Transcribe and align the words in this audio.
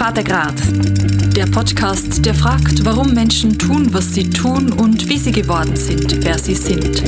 Vatergrad. 0.00 0.54
Der 1.36 1.44
Podcast, 1.44 2.24
der 2.24 2.32
fragt, 2.32 2.86
warum 2.86 3.12
Menschen 3.12 3.58
tun, 3.58 3.92
was 3.92 4.14
sie 4.14 4.30
tun 4.30 4.72
und 4.72 5.06
wie 5.10 5.18
sie 5.18 5.30
geworden 5.30 5.76
sind, 5.76 6.24
wer 6.24 6.38
sie 6.38 6.54
sind. 6.54 7.02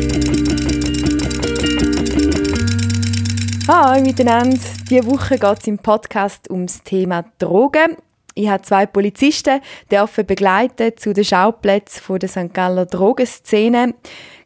Hallo 3.66 4.02
miteinander. 4.02 4.58
Diese 4.90 5.06
Woche 5.06 5.38
geht 5.38 5.58
es 5.60 5.66
im 5.68 5.78
Podcast 5.78 6.50
ums 6.50 6.82
Thema 6.82 7.24
Drogen. 7.38 7.96
Ich 8.34 8.50
habe 8.50 8.62
zwei 8.62 8.84
Polizisten 8.84 9.62
dürfen 9.90 10.26
begleiten 10.26 10.92
zu 10.94 11.14
den 11.14 11.24
Schauplätzen 11.24 12.18
der 12.18 12.28
St. 12.28 12.52
Galler 12.52 12.84
Drogenszene. 12.84 13.94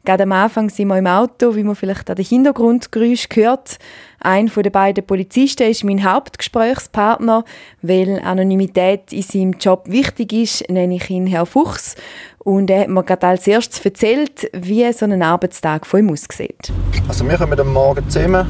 Gerade 0.06 0.22
am 0.22 0.30
Anfang 0.30 0.70
sind 0.70 0.86
wir 0.86 0.98
im 0.98 1.08
Auto, 1.08 1.56
wie 1.56 1.64
man 1.64 1.74
vielleicht 1.74 2.08
an 2.08 2.14
den 2.14 2.24
Hintergrundgeräusch 2.24 3.28
gehört. 3.28 3.78
Ein 4.20 4.46
von 4.46 4.62
den 4.62 4.70
beiden 4.70 5.04
Polizisten 5.04 5.68
ist 5.68 5.82
mein 5.82 6.04
Hauptgesprächspartner, 6.04 7.44
weil 7.82 8.20
Anonymität 8.22 9.12
in 9.12 9.22
seinem 9.22 9.52
Job 9.54 9.82
wichtig 9.88 10.32
ist, 10.32 10.70
nenne 10.70 10.94
ich 10.94 11.10
ihn 11.10 11.26
Herr 11.26 11.44
Fuchs. 11.44 11.96
Und 12.38 12.70
er 12.70 12.82
hat 12.82 12.88
mir 12.88 13.02
gerade 13.02 13.26
als 13.26 13.48
erstes 13.48 13.84
erzählt, 13.84 14.48
wie 14.52 14.90
so 14.92 15.06
ein 15.06 15.20
Arbeitstag 15.20 15.84
von 15.84 15.98
ihm 15.98 16.10
aussieht. 16.12 16.72
Also 17.08 17.28
wir 17.28 17.36
kommen 17.36 17.58
am 17.58 17.72
Morgen 17.72 18.08
zusammen, 18.08 18.46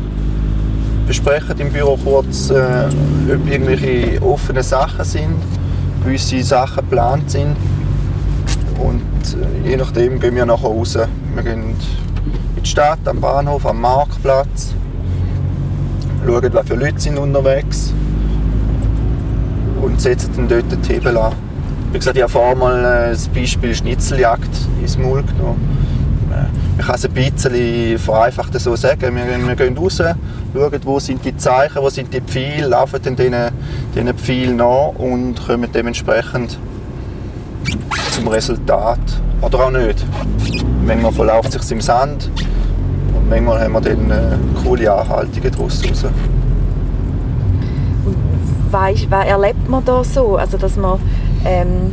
besprechen 1.07 1.59
im 1.59 1.73
Büro 1.73 1.97
kurz, 1.97 2.51
äh, 2.51 2.87
ob 3.35 3.51
irgendwelche 3.51 4.23
offene 4.23 4.63
Sachen 4.63 5.07
sind, 5.07 5.43
gewisse 6.05 6.43
Sachen 6.43 6.85
geplant 6.85 7.31
sind. 7.31 7.57
Und 8.79 9.03
äh, 9.35 9.71
je 9.71 9.77
nachdem 9.77 10.21
gehen 10.21 10.35
wir 10.35 10.47
nachher 10.47 10.69
raus. 10.69 10.97
Wir 11.35 11.43
gehen 11.43 11.75
in 12.57 12.63
die 12.63 12.69
Stadt, 12.69 12.99
am 13.07 13.21
Bahnhof, 13.21 13.67
am 13.67 13.81
Marktplatz, 13.81 14.75
schauen, 16.25 16.51
was 16.53 16.67
für 16.67 16.75
Leute 16.75 17.01
sind 17.01 17.19
unterwegs 17.19 17.93
und 19.81 20.01
setzen 20.01 20.31
dann 20.37 20.49
dort 20.49 20.71
den 20.71 20.83
Hebel 20.83 21.17
an. 21.17 21.33
Wie 21.93 21.99
gesagt, 21.99 22.17
ich 22.17 22.23
habe 22.23 22.33
vorher 22.33 22.57
mal 22.57 22.79
äh, 22.79 23.11
das 23.11 23.29
Beispiel 23.29 23.75
Schnitzeljagd 23.75 24.51
ins 24.81 24.99
Maul 24.99 25.23
genommen. 25.23 25.77
Ich 26.79 26.85
kann 26.85 26.97
es 26.97 27.07
ein 27.07 27.13
bisschen 27.13 27.99
vereinfacht 27.99 28.59
so 28.61 28.77
sagen. 28.77 29.17
Wir, 29.17 29.49
wir 29.49 29.57
gehen 29.57 29.79
raus, 29.79 29.97
schauen, 29.97 30.81
wo 30.85 30.99
sind 31.01 31.25
die 31.25 31.35
Zeichen, 31.37 31.83
wo 31.83 31.89
sind 31.89 32.13
die 32.13 32.21
Pfeile, 32.21 32.69
laufen 32.69 33.01
dann 33.03 33.17
diesen, 33.17 33.35
diesen 33.95 34.15
Pfeilen 34.15 34.57
nach 34.57 34.91
und 34.99 35.37
kommen 35.47 35.71
dementsprechend 35.73 36.59
zum 38.17 38.29
Resultat. 38.29 38.99
Oder 39.43 39.67
auch 39.67 39.71
nicht. 39.71 40.05
Manchmal 40.87 41.13
verläuft 41.13 41.55
es 41.55 41.63
sich 41.63 41.73
im 41.73 41.81
Sand 41.81 42.31
und 43.15 43.29
manchmal 43.29 43.61
haben 43.61 43.73
wir 43.73 43.81
dann 43.81 44.11
äh, 44.11 44.37
coole 44.65 44.93
Anhaltungen 44.93 45.53
daraus 45.53 45.83
raus. 45.85 46.05
Weißt, 48.71 49.11
was 49.11 49.27
erlebt 49.27 49.69
man 49.69 49.85
da 49.85 50.03
so? 50.03 50.37
Also, 50.37 50.57
dass 50.57 50.77
man 50.77 50.99
ähm, 51.45 51.93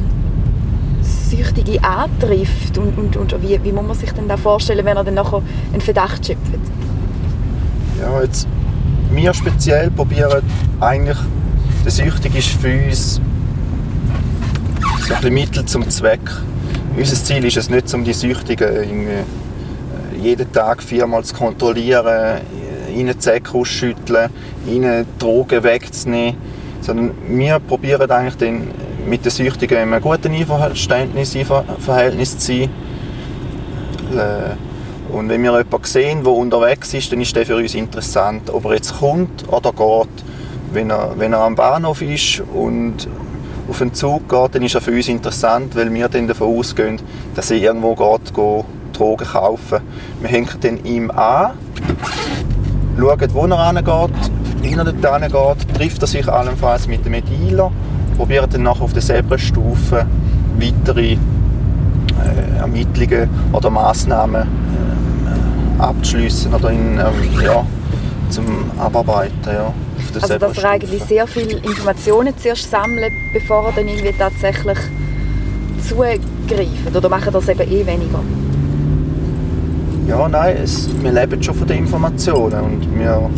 Süchtige 1.01 1.83
antrifft 1.83 2.77
und, 2.77 2.97
und, 2.97 3.17
und 3.17 3.41
wie, 3.41 3.59
wie 3.63 3.71
muss 3.71 3.85
man 3.85 3.95
sich 3.95 4.11
denn 4.13 4.27
da 4.27 4.37
vorstellen, 4.37 4.85
wenn 4.85 4.97
er 4.97 5.03
dann 5.03 5.15
nachher 5.15 5.41
einen 5.71 5.81
Verdacht 5.81 6.25
schöpft? 6.25 6.39
Ja, 7.99 8.21
jetzt, 8.21 8.47
wir 9.11 9.33
speziell 9.33 9.91
probieren 9.91 10.41
eigentlich, 10.79 11.17
der 11.83 11.91
Süchtige 11.91 12.37
ist 12.37 12.49
für 12.49 12.87
uns 12.87 13.19
so 15.03 15.13
ein 15.15 15.33
Mittel 15.33 15.65
zum 15.65 15.89
Zweck. 15.89 16.21
Unser 16.95 17.15
Ziel 17.15 17.43
ist 17.45 17.57
es 17.57 17.69
nicht, 17.69 17.93
um 17.93 18.05
die 18.05 18.13
Süchtigen 18.13 19.07
äh, 19.07 19.23
jeden 20.17 20.49
Tag 20.53 20.81
viermal 20.81 21.23
zu 21.25 21.35
kontrollieren, 21.35 22.41
ihnen 22.95 23.13
die 23.17 23.21
Säcke 23.21 23.57
ausschütteln, 23.57 24.29
ihnen 24.65 25.05
Drogen 25.19 25.63
wegzunehmen, 25.63 26.37
sondern 26.81 27.11
wir 27.27 27.59
probieren 27.59 28.09
eigentlich 28.09 28.35
den, 28.35 28.67
mit 29.05 29.25
den 29.25 29.31
Süchtigen 29.31 29.77
in 29.77 29.93
einem 29.93 30.01
guten 30.01 30.33
Einverständnis, 30.33 31.35
Verhältnis 31.79 32.37
zu 32.37 32.53
sein. 32.53 32.69
Äh, 34.17 35.13
und 35.13 35.27
wenn 35.27 35.43
wir 35.43 35.51
jemanden 35.51 35.83
sehen, 35.83 36.23
der 36.23 36.31
unterwegs 36.31 36.93
ist, 36.93 37.11
dann 37.11 37.19
ist 37.19 37.35
der 37.35 37.45
für 37.45 37.57
uns 37.57 37.75
interessant. 37.75 38.49
Ob 38.51 38.65
er 38.65 38.75
jetzt 38.75 38.97
kommt 38.99 39.47
oder 39.49 39.73
geht. 39.73 40.23
Wenn 40.71 40.89
er, 40.89 41.13
wenn 41.17 41.33
er 41.33 41.41
am 41.41 41.55
Bahnhof 41.55 42.01
ist 42.01 42.41
und 42.53 43.07
auf 43.69 43.79
den 43.79 43.93
Zug 43.93 44.27
geht, 44.29 44.55
dann 44.55 44.63
ist 44.63 44.75
er 44.75 44.81
für 44.81 44.91
uns 44.91 45.07
interessant, 45.07 45.75
weil 45.75 45.93
wir 45.93 46.09
dann 46.09 46.27
davon 46.27 46.57
ausgehen, 46.57 46.99
dass 47.35 47.51
er 47.51 47.57
irgendwo 47.57 47.95
geht, 47.95 48.33
geht 48.33 48.65
Drogen 48.93 49.25
kaufen. 49.25 49.79
Wir 50.21 50.29
hängen 50.29 50.49
dann 50.61 50.83
ihm 50.85 51.11
an, 51.11 51.53
schauen, 52.97 53.33
wo 53.33 53.45
er 53.45 53.73
hingeht, 53.73 54.11
wie 54.61 54.73
er 54.73 54.85
dort 54.85 55.23
hingeht, 55.23 55.75
trifft 55.75 56.01
er 56.01 56.07
sich 56.07 56.27
allenfalls 56.27 56.87
mit 56.87 57.05
dem 57.05 57.13
Dealer, 57.25 57.71
probieren 58.17 58.49
dann 58.51 58.63
nachher 58.63 58.83
auf 58.83 58.93
derselben 58.93 59.37
Stufe 59.39 60.05
weitere 60.59 61.13
äh, 61.13 61.17
Ermittlungen 62.59 63.29
oder 63.51 63.69
Massnahmen 63.69 64.43
äh, 64.43 65.81
abzuschließen 65.81 66.53
oder 66.53 66.69
in, 66.69 66.99
äh, 66.99 67.43
ja, 67.43 67.65
zum 68.29 68.45
Abarbeiten. 68.77 69.33
Ja 69.45 69.73
also 70.21 70.37
dass 70.37 70.57
er 70.57 70.69
eigentlich 70.71 71.03
sehr 71.03 71.27
viele 71.27 71.57
Informationen 71.57 72.37
zuerst 72.37 72.69
sammelt, 72.69 73.13
bevor 73.33 73.67
er 73.67 73.71
dann 73.73 73.87
irgendwie 73.87 74.13
tatsächlich 74.17 74.77
zugreift? 75.87 76.95
Oder 76.95 77.09
machen 77.09 77.33
das 77.33 77.49
eben 77.49 77.61
eh 77.61 77.85
weniger? 77.85 78.19
Ja, 80.07 80.27
nein, 80.27 80.57
es, 80.63 80.89
wir 81.01 81.11
leben 81.11 81.41
schon 81.41 81.55
von 81.55 81.67
den 81.67 81.79
Informationen 81.79 82.61
und 82.61 82.99
wir 82.99 83.29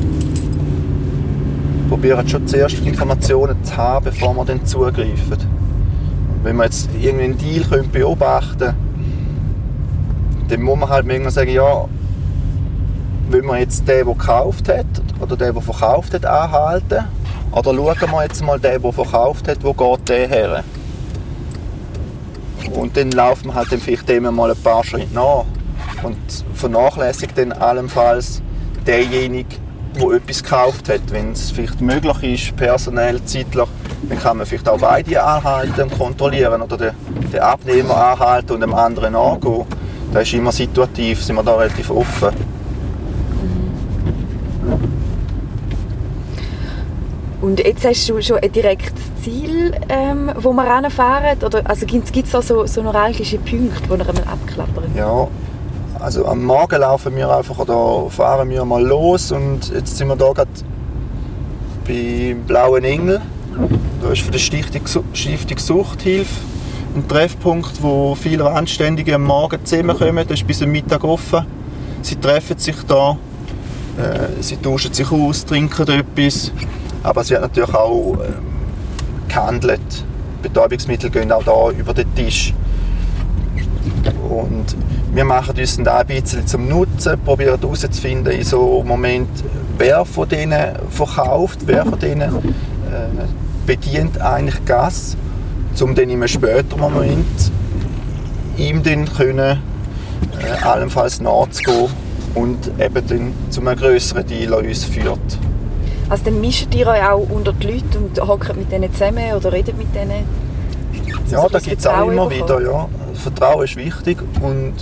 probieren 1.89 2.27
schon 2.27 2.47
zuerst 2.47 2.79
Informationen 2.85 3.63
zu 3.63 3.77
haben, 3.77 4.05
bevor 4.05 4.35
wir 4.35 4.45
dann 4.45 4.65
zugreifen. 4.65 5.37
Wenn 6.43 6.57
wir 6.57 6.65
jetzt 6.65 6.89
irgendeinen 6.99 7.37
Deal 7.37 7.83
beobachten 7.91 8.57
können, 8.57 8.85
dann 10.47 10.61
muss 10.61 10.79
man 10.79 10.89
halt 10.89 11.05
manchmal 11.05 11.31
sagen, 11.31 11.51
ja, 11.51 11.85
wenn 13.29 13.45
man 13.45 13.59
jetzt 13.59 13.87
den, 13.87 14.05
der 14.05 14.05
gekauft 14.05 14.69
hat, 14.69 14.85
oder 15.19 15.37
der, 15.37 15.53
der 15.53 15.61
verkauft 15.61 16.13
hat, 16.13 16.25
anhalten? 16.25 17.05
Oder 17.51 17.73
schauen 17.73 18.11
wir 18.11 18.23
jetzt 18.23 18.43
mal 18.43 18.59
den, 18.59 18.81
der 18.81 18.93
verkauft 18.93 19.47
hat, 19.47 19.63
wo 19.63 19.73
geht 19.73 20.09
der 20.09 20.27
her? 20.27 20.63
Und 22.73 22.97
dann 22.97 23.11
laufen 23.11 23.47
wir 23.47 23.55
halt 23.55 23.71
dann 23.71 23.79
vielleicht 23.79 24.09
dem 24.09 24.23
mal 24.33 24.51
ein 24.51 24.57
paar 24.57 24.83
Schritte 24.83 25.13
nach 25.13 25.45
und 26.03 26.17
vernachlässigt 26.53 27.37
dann 27.37 27.51
allenfalls 27.51 28.41
derjenige, 28.85 29.55
der 29.95 30.09
etwas 30.11 30.43
gekauft 30.43 30.89
hat. 30.89 31.01
Wenn 31.09 31.31
es 31.31 31.51
vielleicht 31.51 31.79
möglich 31.79 32.47
ist, 32.47 32.55
personell, 32.55 33.23
zeitlich, 33.23 33.67
dann 34.09 34.19
kann 34.19 34.37
man 34.37 34.45
vielleicht 34.45 34.67
auch 34.67 34.79
beide 34.79 35.23
anhalten 35.23 35.83
und 35.83 35.97
kontrollieren 35.97 36.61
oder 36.61 36.77
den, 36.77 36.91
den 37.31 37.39
Abnehmer 37.39 37.95
anhalten 37.95 38.53
und 38.53 38.61
dem 38.61 38.73
anderen 38.73 39.13
nachgehen. 39.13 39.65
Da 40.11 40.19
ist 40.19 40.33
immer 40.33 40.51
situativ, 40.51 41.23
sind 41.23 41.35
wir 41.35 41.43
da 41.43 41.55
relativ 41.55 41.89
offen. 41.89 42.29
Und 47.45 47.59
jetzt 47.59 47.85
hast 47.85 48.09
du 48.09 48.19
schon 48.23 48.39
ein 48.39 48.51
direktes 48.51 49.03
Ziel, 49.21 49.71
ähm, 49.87 50.31
wo 50.35 50.51
wir 50.51 50.63
ranfahren? 50.63 51.37
Oder 51.43 51.61
also 51.69 51.85
gibt 51.85 52.11
es 52.15 52.31
da 52.31 52.41
so, 52.41 52.65
so 52.65 52.81
neuralgische 52.81 53.37
Punkte, 53.37 53.83
die 53.83 53.89
wir 53.89 53.99
einmal 53.99 54.23
abklappern? 54.23 54.95
Ja, 54.95 55.27
also 55.99 56.25
am 56.25 56.43
Morgen 56.43 56.79
laufen 56.81 57.15
wir 57.15 57.29
einfach 57.29 57.59
oder 57.59 58.09
fahren 58.09 58.49
wir 58.49 58.65
mal 58.65 58.83
los 58.83 59.31
und 59.31 59.71
jetzt 59.71 59.95
sind 59.95 60.07
wir 60.07 60.15
hier 60.15 60.33
gerade 60.33 60.49
bei 61.87 62.35
Blauen 62.47 62.83
Engel. 62.83 63.21
Da 64.01 64.11
ist 64.11 64.23
für 64.23 64.31
die 64.31 64.39
Stiftung, 64.39 64.81
Stiftung 65.13 65.59
Suchthilfe 65.59 66.41
ein 66.95 67.07
Treffpunkt, 67.07 67.83
wo 67.83 68.15
viele 68.15 68.49
Anständige 68.49 69.13
am 69.13 69.23
Morgen 69.23 69.63
zusammenkommen. 69.63 70.25
Das 70.27 70.39
ist 70.39 70.47
bis 70.47 70.63
am 70.63 70.71
Mittag 70.71 71.03
offen. 71.03 71.45
Sie 72.01 72.15
treffen 72.15 72.57
sich 72.57 72.77
da, 72.87 73.15
äh, 73.99 74.41
sie 74.41 74.57
tauschen 74.57 74.91
sich 74.91 75.11
aus, 75.11 75.45
trinken 75.45 75.87
etwas 75.87 76.51
aber 77.05 77.21
es 77.21 77.29
wird 77.29 77.41
natürlich 77.41 77.73
auch 77.73 78.15
äh, 78.15 79.29
gehandelt. 79.29 79.79
Betäubungsmittel 80.41 81.09
gehen 81.09 81.31
auch 81.31 81.43
da 81.43 81.69
über 81.69 81.93
den 81.93 82.13
Tisch. 82.15 82.53
Und 84.29 84.75
wir 85.13 85.23
machen 85.23 85.57
uns 85.57 85.77
da 85.77 85.99
ein 85.99 86.07
bisschen 86.07 86.47
zum 86.47 86.67
Nutzen, 86.67 87.19
probieren 87.23 87.59
herauszufinden 87.59 88.33
in 88.33 88.43
so 88.43 88.79
einem 88.79 88.87
Moment, 88.87 89.29
wer 89.77 90.03
von 90.03 90.27
denen 90.27 90.75
verkauft, 90.89 91.59
wer 91.65 91.85
von 91.85 91.99
denen 91.99 92.35
äh, 92.35 93.25
bedient 93.65 94.19
eigentlich 94.19 94.65
Gas, 94.65 95.15
um 95.79 95.93
dann 95.93 96.05
in 96.05 96.17
einem 96.17 96.27
späteren 96.27 96.79
Moment 96.79 97.51
ihm 98.57 98.81
dann 98.81 99.05
können, 99.05 99.59
äh, 100.39 100.63
allenfalls 100.63 101.21
nachzugehen 101.21 101.89
und 102.33 102.67
eben 102.79 103.07
dann 103.07 103.33
zu 103.51 103.61
einem 103.61 103.77
größeren 103.77 104.25
Deal 104.25 104.53
an 104.55 104.65
uns 104.65 104.83
führt. 104.85 105.19
Also 106.09 106.25
dann 106.25 106.39
mischt 106.39 106.73
ihr 106.75 106.87
euch 106.87 107.03
auch 107.03 107.27
unter 107.29 107.51
die 107.53 107.67
Leute 107.67 107.97
und 107.97 108.19
hockt 108.27 108.55
mit 108.55 108.71
denen 108.71 108.93
zusammen 108.93 109.33
oder 109.33 109.51
redet 109.51 109.77
mit 109.77 109.93
denen? 109.95 110.23
Ja, 111.29 111.41
so 111.41 111.49
da 111.49 111.59
gibt 111.59 111.79
es 111.79 111.87
auch 111.87 112.07
immer 112.07 112.29
wieder. 112.29 112.61
Ja. 112.61 112.87
Vertrauen 113.15 113.63
ist 113.63 113.75
wichtig 113.75 114.19
und 114.41 114.73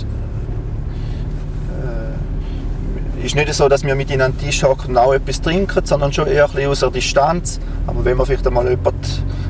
äh, 3.22 3.24
ist 3.24 3.34
nicht 3.34 3.52
so, 3.54 3.68
dass 3.68 3.84
wir 3.84 3.94
mit 3.94 4.10
ihnen 4.10 4.20
an 4.20 4.32
den 4.32 4.46
Tisch 4.46 4.62
hocken 4.62 4.90
und 4.90 4.98
auch 4.98 5.14
etwas 5.14 5.40
trinken, 5.40 5.84
sondern 5.86 6.12
schon 6.12 6.26
eher 6.26 6.44
ein 6.44 6.50
bisschen 6.50 6.70
aus 6.70 6.80
der 6.80 6.90
Distanz. 6.90 7.58
Aber 7.86 8.04
wenn 8.04 8.18
wir 8.18 8.26
vielleicht 8.26 8.46
einmal 8.46 8.68
jemanden 8.68 9.00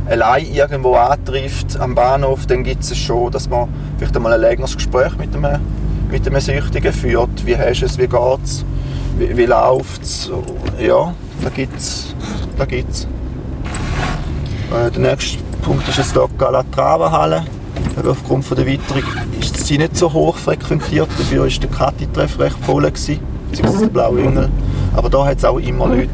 allein 0.08 0.46
irgendwo 0.46 0.94
antrifft 0.94 1.78
am 1.80 1.96
Bahnhof, 1.96 2.46
dann 2.46 2.62
gibt 2.62 2.84
es 2.84 2.96
schon, 2.96 3.32
dass 3.32 3.48
man 3.48 3.68
vielleicht 3.98 4.14
einmal 4.14 4.34
ein 4.34 4.40
längeres 4.40 4.76
Gespräch 4.76 5.16
mit 5.16 5.34
einem, 5.34 5.60
mit 6.08 6.26
einem 6.26 6.40
Süchtigen 6.40 6.92
führt. 6.92 7.44
Wie 7.44 7.56
hast 7.56 7.80
du 7.80 7.86
es, 7.86 7.98
wie 7.98 8.06
geht 8.06 8.44
es, 8.44 8.64
wie, 9.18 9.36
wie 9.36 9.46
läuft 9.46 10.02
es? 10.02 10.30
Ja, 10.78 11.14
da 11.42 11.48
gibt 11.50 11.76
es. 11.76 12.14
Da 12.56 12.64
gibt's. 12.64 13.06
Äh, 14.72 14.90
der 14.90 15.00
nächste 15.00 15.38
Punkt 15.62 15.88
ist 15.88 15.98
jetzt 15.98 16.12
hier 16.12 16.28
die 16.30 16.38
Calatrava-Halle. 16.38 17.44
Aufgrund 18.06 18.44
von 18.44 18.56
der 18.56 18.66
Witterung 18.66 19.02
ist 19.40 19.66
sie 19.66 19.78
nicht 19.78 19.96
so 19.96 20.12
hoch 20.12 20.36
frequentiert, 20.36 21.08
dafür 21.16 21.42
war 21.42 21.48
der 21.48 21.70
Kati-Treff 21.70 22.38
recht 22.38 22.56
voll, 22.62 22.82
beziehungsweise 22.82 23.80
der 23.80 23.86
Blaue 23.86 24.20
Engel. 24.20 24.50
Aber 24.96 25.08
da 25.08 25.24
hat 25.26 25.38
es 25.38 25.44
auch 25.44 25.58
immer 25.58 25.88
Leute. 25.88 26.10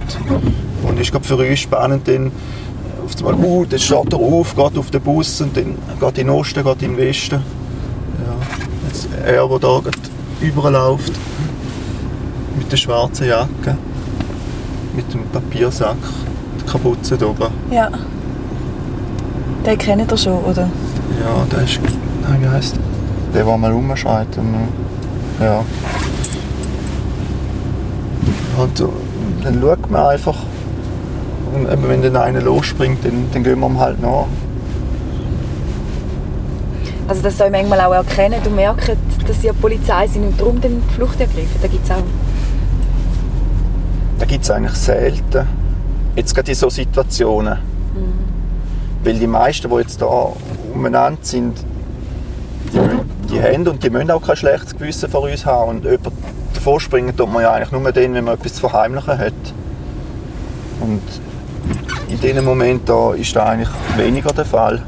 Und 0.82 1.00
es 1.00 1.10
ist 1.10 1.26
für 1.26 1.36
uns 1.36 1.58
spannend, 1.58 2.06
dann 2.06 2.30
auf 3.04 3.26
einmal, 3.26 3.46
uh, 3.46 3.64
dann 3.64 3.78
steht 3.78 4.12
er 4.12 4.18
auf, 4.18 4.54
geht 4.54 4.78
auf 4.78 4.90
den 4.90 5.00
Bus 5.00 5.40
und 5.40 5.56
dann 5.56 5.76
geht 5.98 6.18
in 6.18 6.26
den 6.26 6.30
Osten, 6.30 6.62
geht 6.62 6.82
in 6.82 6.96
den 6.96 6.98
Westen. 6.98 7.36
Ja. 7.36 8.56
Jetzt 8.86 9.08
er, 9.24 9.48
der 9.48 9.58
da 9.58 9.80
überläuft, 10.40 11.12
mit 12.58 12.70
der 12.70 12.76
schwarzen 12.76 13.26
Jacke, 13.26 13.76
mit 14.94 15.12
dem 15.12 15.24
Papiersack, 15.32 15.96
der 16.58 16.66
Kapuze 16.70 17.16
da 17.16 17.26
oben. 17.26 17.48
Ja. 17.70 17.88
Den 19.64 19.78
kennt 19.78 20.10
ihr 20.10 20.18
schon, 20.18 20.42
oder? 20.44 20.68
Ja, 21.22 21.46
der 21.52 21.64
ist, 21.64 21.80
nein, 22.22 22.42
wie 22.42 22.48
heisst 22.48 22.76
der? 22.76 22.82
Der, 23.34 23.44
der 23.44 23.56
mal 23.58 23.70
rumschreit. 23.70 24.38
Und, 24.38 24.68
ja. 25.40 25.64
Und 28.56 28.82
dann 29.44 29.60
schaut 29.60 29.90
man 29.90 30.06
einfach, 30.06 30.36
und 31.54 31.88
wenn 31.88 32.02
dann 32.02 32.16
einer 32.16 32.40
losspringt, 32.40 33.04
dann, 33.04 33.26
dann 33.32 33.42
gehen 33.42 33.58
wir 33.60 33.66
ihm 33.66 33.78
halt 33.78 34.00
nach. 34.00 34.26
Also 37.08 37.22
dass 37.22 37.40
ihr 37.40 37.50
manchmal 37.50 37.80
auch 37.80 37.92
erkennen 37.92 38.40
und 38.44 38.54
merken, 38.54 38.96
dass 39.26 39.40
sie 39.40 39.50
Polizei 39.60 40.06
sind 40.06 40.24
und 40.24 40.40
darum 40.40 40.60
die 40.60 40.68
Flucht 40.94 41.18
ergreifen, 41.20 41.58
da 41.60 41.68
gibt 41.68 41.84
es 41.84 41.90
auch? 41.90 41.96
Da 44.20 44.26
gibt 44.26 44.44
es 44.44 44.50
eigentlich 44.50 44.74
selten. 44.74 45.48
Jetzt 46.14 46.34
gerade 46.34 46.50
in 46.50 46.54
solchen 46.54 46.84
Situationen. 46.84 47.54
Mhm. 47.54 49.02
Weil 49.02 49.18
die 49.18 49.26
meisten, 49.26 49.68
die 49.70 49.76
jetzt 49.76 49.98
hier 49.98 50.32
umeinander 50.74 51.18
sind, 51.22 51.58
die, 52.72 53.32
die 53.32 53.42
haben 53.42 53.66
und 53.66 53.82
die 53.82 53.88
müssen 53.88 54.10
auch 54.10 54.20
kein 54.20 54.36
schlechtes 54.36 54.76
Gewissen 54.76 55.10
vor 55.10 55.22
uns 55.22 55.46
haben. 55.46 55.70
Und 55.70 55.84
jemand 55.84 56.12
davor 56.52 56.78
springen 56.80 57.16
tut 57.16 57.32
man 57.32 57.42
ja 57.42 57.52
eigentlich 57.52 57.72
nur 57.72 57.90
dann, 57.90 58.14
wenn 58.14 58.24
man 58.24 58.34
etwas 58.34 58.54
zu 58.54 58.60
verheimlichen 58.60 59.18
hat. 59.18 59.32
Und 60.80 61.02
in 62.08 62.20
diesen 62.20 62.44
Momenten 62.44 63.14
ist 63.14 63.34
das 63.34 63.46
eigentlich 63.46 63.70
weniger 63.96 64.32
der 64.34 64.44
Fall. 64.44 64.82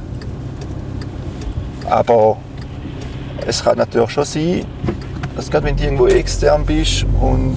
Aber 1.88 2.36
es 3.46 3.64
kann 3.64 3.78
natürlich 3.78 4.10
schon 4.10 4.24
sein, 4.24 4.66
dass 5.36 5.50
gerade 5.50 5.66
wenn 5.66 5.76
du 5.76 5.84
irgendwo 5.84 6.06
extern 6.06 6.66
bist 6.66 7.06
und 7.20 7.56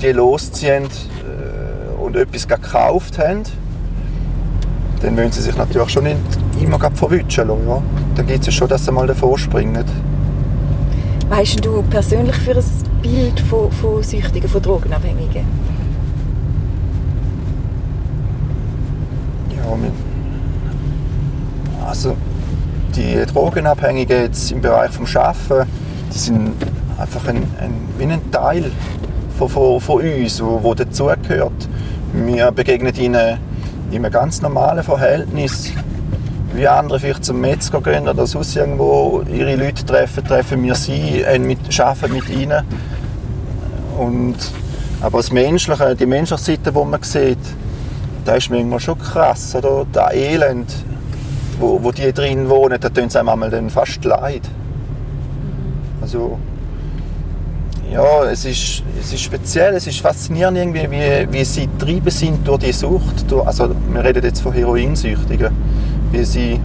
die 0.00 0.12
losziehen 0.12 0.84
äh, 0.84 2.02
und 2.02 2.16
etwas 2.16 2.46
gekauft 2.46 3.18
haben, 3.18 3.42
dann 5.02 5.16
wollen 5.16 5.32
sie 5.32 5.42
sich 5.42 5.56
natürlich 5.56 5.90
schon 5.90 6.04
nicht 6.04 6.16
immer 6.60 6.78
verwutschen 6.78 7.48
lassen. 7.48 7.68
Ja. 7.68 7.82
Dann 8.16 8.26
gibt 8.26 8.46
es 8.48 8.54
schon, 8.54 8.68
dass 8.68 8.84
sie 8.84 8.92
mal 8.92 9.06
davor 9.06 9.38
springen. 9.38 9.84
Weißt 11.28 11.64
du 11.64 11.82
persönlich 11.82 12.36
für 12.36 12.56
ein 12.56 12.64
Bild 13.02 13.38
von, 13.40 13.70
von 13.70 14.02
Süchtigen, 14.02 14.48
von 14.48 14.62
Drogenabhängigen? 14.62 15.44
Ja, 19.56 19.76
also 21.86 22.16
die 22.96 23.24
Drogenabhängigen 23.26 24.22
jetzt 24.22 24.50
im 24.50 24.60
Bereich 24.60 24.90
des 24.96 25.16
Arbeiten, 25.16 25.68
die 26.12 26.18
sind 26.18 26.54
einfach 26.98 27.28
ein, 27.28 27.44
ein, 27.60 27.72
wie 27.98 28.04
ein 28.04 28.30
Teil 28.30 28.70
von, 29.38 29.48
von, 29.48 29.80
von 29.80 30.02
uns, 30.02 30.42
wo, 30.42 30.74
dazugehört. 30.74 31.68
Wir 32.12 32.50
begegnen 32.50 32.94
ihnen 32.96 33.38
in 33.90 34.04
einem 34.04 34.12
ganz 34.12 34.42
normalen 34.42 34.82
Verhältnis. 34.82 35.72
Wie 36.54 36.66
andere 36.66 36.98
vielleicht 36.98 37.24
zum 37.24 37.40
Metzger 37.40 37.80
gehen 37.80 38.08
oder 38.08 38.26
sonst 38.26 38.56
irgendwo 38.56 39.22
ihre 39.32 39.54
Leute 39.54 39.84
treffen, 39.84 40.24
treffen 40.24 40.62
wir 40.64 40.74
sie, 40.74 41.24
mit, 41.38 41.58
arbeiten 41.78 42.14
mit 42.14 42.28
ihnen. 42.28 42.64
Und, 43.96 44.36
aber 45.00 45.18
das 45.18 45.30
Menschliche, 45.30 45.94
die 45.94 46.06
menschliche 46.06 46.42
Seite, 46.42 46.72
die 46.72 46.84
man 46.84 47.02
sieht, 47.02 47.38
da 48.24 48.34
ist 48.34 48.50
manchmal 48.50 48.80
schon 48.80 48.98
krass. 48.98 49.54
Oder? 49.54 49.86
Das 49.92 50.12
Elend, 50.14 50.72
wo, 51.60 51.78
wo 51.82 51.92
die 51.92 52.12
drin 52.12 52.48
wohnen, 52.48 52.80
da 52.80 52.88
tun 52.88 53.04
es 53.04 53.14
einem 53.14 53.50
dann 53.50 53.70
fast 53.70 54.04
leid. 54.04 54.42
Also, 56.00 56.38
ja, 57.90 58.24
es 58.24 58.44
ist, 58.44 58.82
es 59.00 59.12
ist 59.12 59.20
speziell, 59.20 59.74
es 59.74 59.86
ist 59.86 60.00
faszinierend 60.00 60.58
irgendwie, 60.58 60.90
wie, 60.90 61.32
wie 61.32 61.44
sie 61.44 61.66
getrieben 61.66 62.10
sind 62.10 62.46
durch 62.46 62.58
die 62.58 62.72
Sucht. 62.72 63.30
Durch, 63.30 63.46
also 63.46 63.70
wir 63.92 64.04
reden 64.04 64.24
jetzt 64.24 64.40
von 64.40 64.52
Heroinsüchtigen, 64.52 65.50
wie 66.12 66.24
sie 66.24 66.60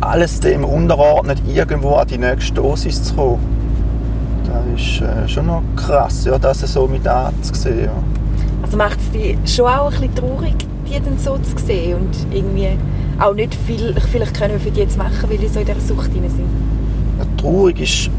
alles 0.00 0.40
dem 0.40 0.64
unterordnet, 0.64 1.42
irgendwo 1.46 1.94
an 1.94 2.08
die 2.08 2.18
nächste 2.18 2.54
Dosis 2.54 3.02
zu 3.02 3.14
kommen. 3.14 3.38
Das 4.46 4.80
ist 4.80 5.00
äh, 5.02 5.28
schon 5.28 5.46
noch 5.46 5.62
krass, 5.76 6.24
ja, 6.24 6.38
das 6.38 6.60
so 6.60 6.86
mit 6.86 7.06
anzusehen. 7.06 7.84
Ja. 7.84 7.92
Also 8.62 8.76
macht 8.76 8.98
es 9.00 9.10
dich 9.10 9.36
schon 9.54 9.66
auch 9.66 9.92
ein 9.92 10.00
bisschen 10.00 10.14
traurig, 10.14 10.54
die 10.88 11.00
dann 11.00 11.18
so 11.18 11.36
zu 11.38 11.58
sehen 11.64 11.96
und 11.96 12.34
irgendwie 12.34 12.70
auch 13.18 13.34
nicht 13.34 13.54
viel 13.54 13.94
vielleicht 14.10 14.34
können 14.34 14.58
für 14.58 14.70
die 14.70 14.80
jetzt 14.80 14.96
machen, 14.96 15.28
weil 15.28 15.36
die 15.36 15.48
so 15.48 15.60
in 15.60 15.66
dieser 15.66 15.80
Sucht 15.80 16.12
drin 16.12 16.22
sind? 16.28 16.48
Ja, 17.18 17.26
traurig 17.36 17.80
ist 17.80 18.10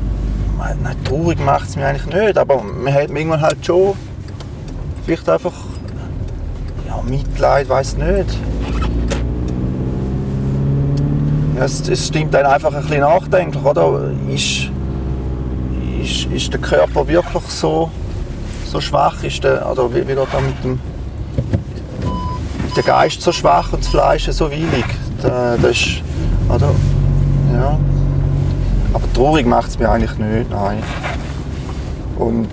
nein, 0.81 0.95
traurig 1.03 1.39
macht 1.39 1.69
es 1.69 1.75
mich 1.75 1.85
eigentlich 1.85 2.05
nicht, 2.13 2.37
aber 2.37 2.61
man 2.61 2.93
hat 2.93 3.09
irgendwann 3.09 3.41
halt 3.41 3.65
schon 3.65 3.93
vielleicht 5.05 5.27
einfach 5.29 5.53
ja, 6.87 7.01
Mitleid, 7.03 7.69
weiß 7.69 7.97
nicht. 7.97 8.37
Ja, 11.55 11.65
es, 11.65 11.87
es, 11.89 12.07
stimmt 12.07 12.33
dann 12.33 12.45
einfach 12.45 12.73
ein 12.73 12.81
bisschen 12.81 13.01
nachdenklich, 13.01 13.63
oder? 13.63 14.11
Ist, 14.29 14.69
ist, 16.01 16.25
ist 16.31 16.53
der 16.53 16.59
Körper 16.59 17.07
wirklich 17.07 17.43
so, 17.47 17.89
so 18.65 18.79
schwach? 18.81 19.23
Ist 19.23 19.43
der, 19.43 19.69
oder 19.69 19.93
wie, 19.93 20.07
wie 20.07 20.15
geht 20.15 20.17
mit 20.17 20.63
dem 20.63 20.79
der 22.75 22.83
Geist 22.83 23.21
so 23.21 23.31
schwach 23.31 23.73
und 23.73 23.83
das 23.83 23.89
Fleisch 23.89 24.29
so 24.29 24.49
willig? 24.49 24.85
Das, 25.21 25.61
das 25.61 25.71
ist, 25.71 26.01
oder? 26.49 26.71
Traurig 29.13 29.45
macht 29.45 29.69
es 29.69 29.79
mir 29.79 29.89
eigentlich 29.89 30.17
nicht, 30.17 30.49
nein. 30.49 30.81
Und 32.17 32.49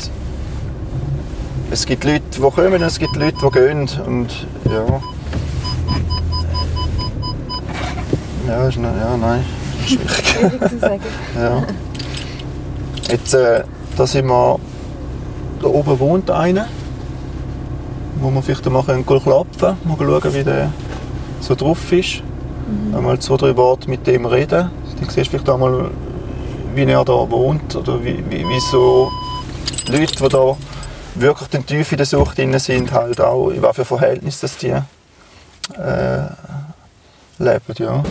es 1.70 1.86
gibt 1.86 2.04
Leute, 2.04 2.22
die 2.34 2.40
kommen 2.40 2.82
es 2.82 2.98
gibt 2.98 3.16
Leute, 3.16 3.36
die 3.42 3.50
gehen. 3.50 3.88
Und 4.06 4.46
ja. 4.64 5.00
Ja, 8.46 8.66
ist, 8.66 8.76
ja 8.76 9.16
nein, 9.20 9.44
ist 9.84 9.90
schwierig. 9.90 10.70
Zu 10.70 10.78
sagen. 10.78 11.00
ja. 11.36 11.62
Jetzt, 13.10 13.34
äh, 13.34 13.64
da 13.96 14.06
sind 14.06 14.26
wir, 14.26 14.58
da 15.60 15.66
oben 15.68 15.98
wohnt 15.98 16.30
einer, 16.30 16.66
wo 18.20 18.30
wir 18.30 18.42
vielleicht 18.42 18.68
mal 18.70 18.82
klopfen 18.82 19.04
können, 19.58 19.78
mal 19.84 20.20
schauen, 20.20 20.34
wie 20.34 20.44
der 20.44 20.72
so 21.40 21.54
drauf 21.54 21.92
ist. 21.92 22.22
Mhm. 22.68 22.94
Einmal 22.94 23.18
zwei, 23.18 23.36
drei 23.36 23.56
Worte 23.56 23.88
mit 23.88 24.06
dem 24.06 24.26
reden. 24.26 24.70
Dann 25.00 25.08
siehst 25.08 25.26
du 25.26 25.30
vielleicht 25.30 25.48
auch 25.48 25.58
mal, 25.58 25.90
wie 26.78 26.84
er 26.84 27.04
da 27.04 27.28
wohnt 27.28 27.74
oder 27.74 28.02
wie, 28.04 28.22
wie, 28.30 28.48
wie 28.48 28.60
so 28.60 29.10
Leute, 29.88 30.14
die 30.22 30.28
da 30.28 30.56
wirklich 31.16 31.48
den 31.48 31.66
tief 31.66 31.90
in 31.90 31.98
der 31.98 32.06
Sucht 32.06 32.36
sind, 32.36 32.92
halt 32.92 33.20
auch, 33.20 33.50
in 33.50 33.60
für 33.60 33.84
Verhältnis 33.84 34.38
das 34.38 34.56
die 34.58 34.68
äh, 34.68 34.82
leben, 37.38 37.74
ja. 37.78 38.02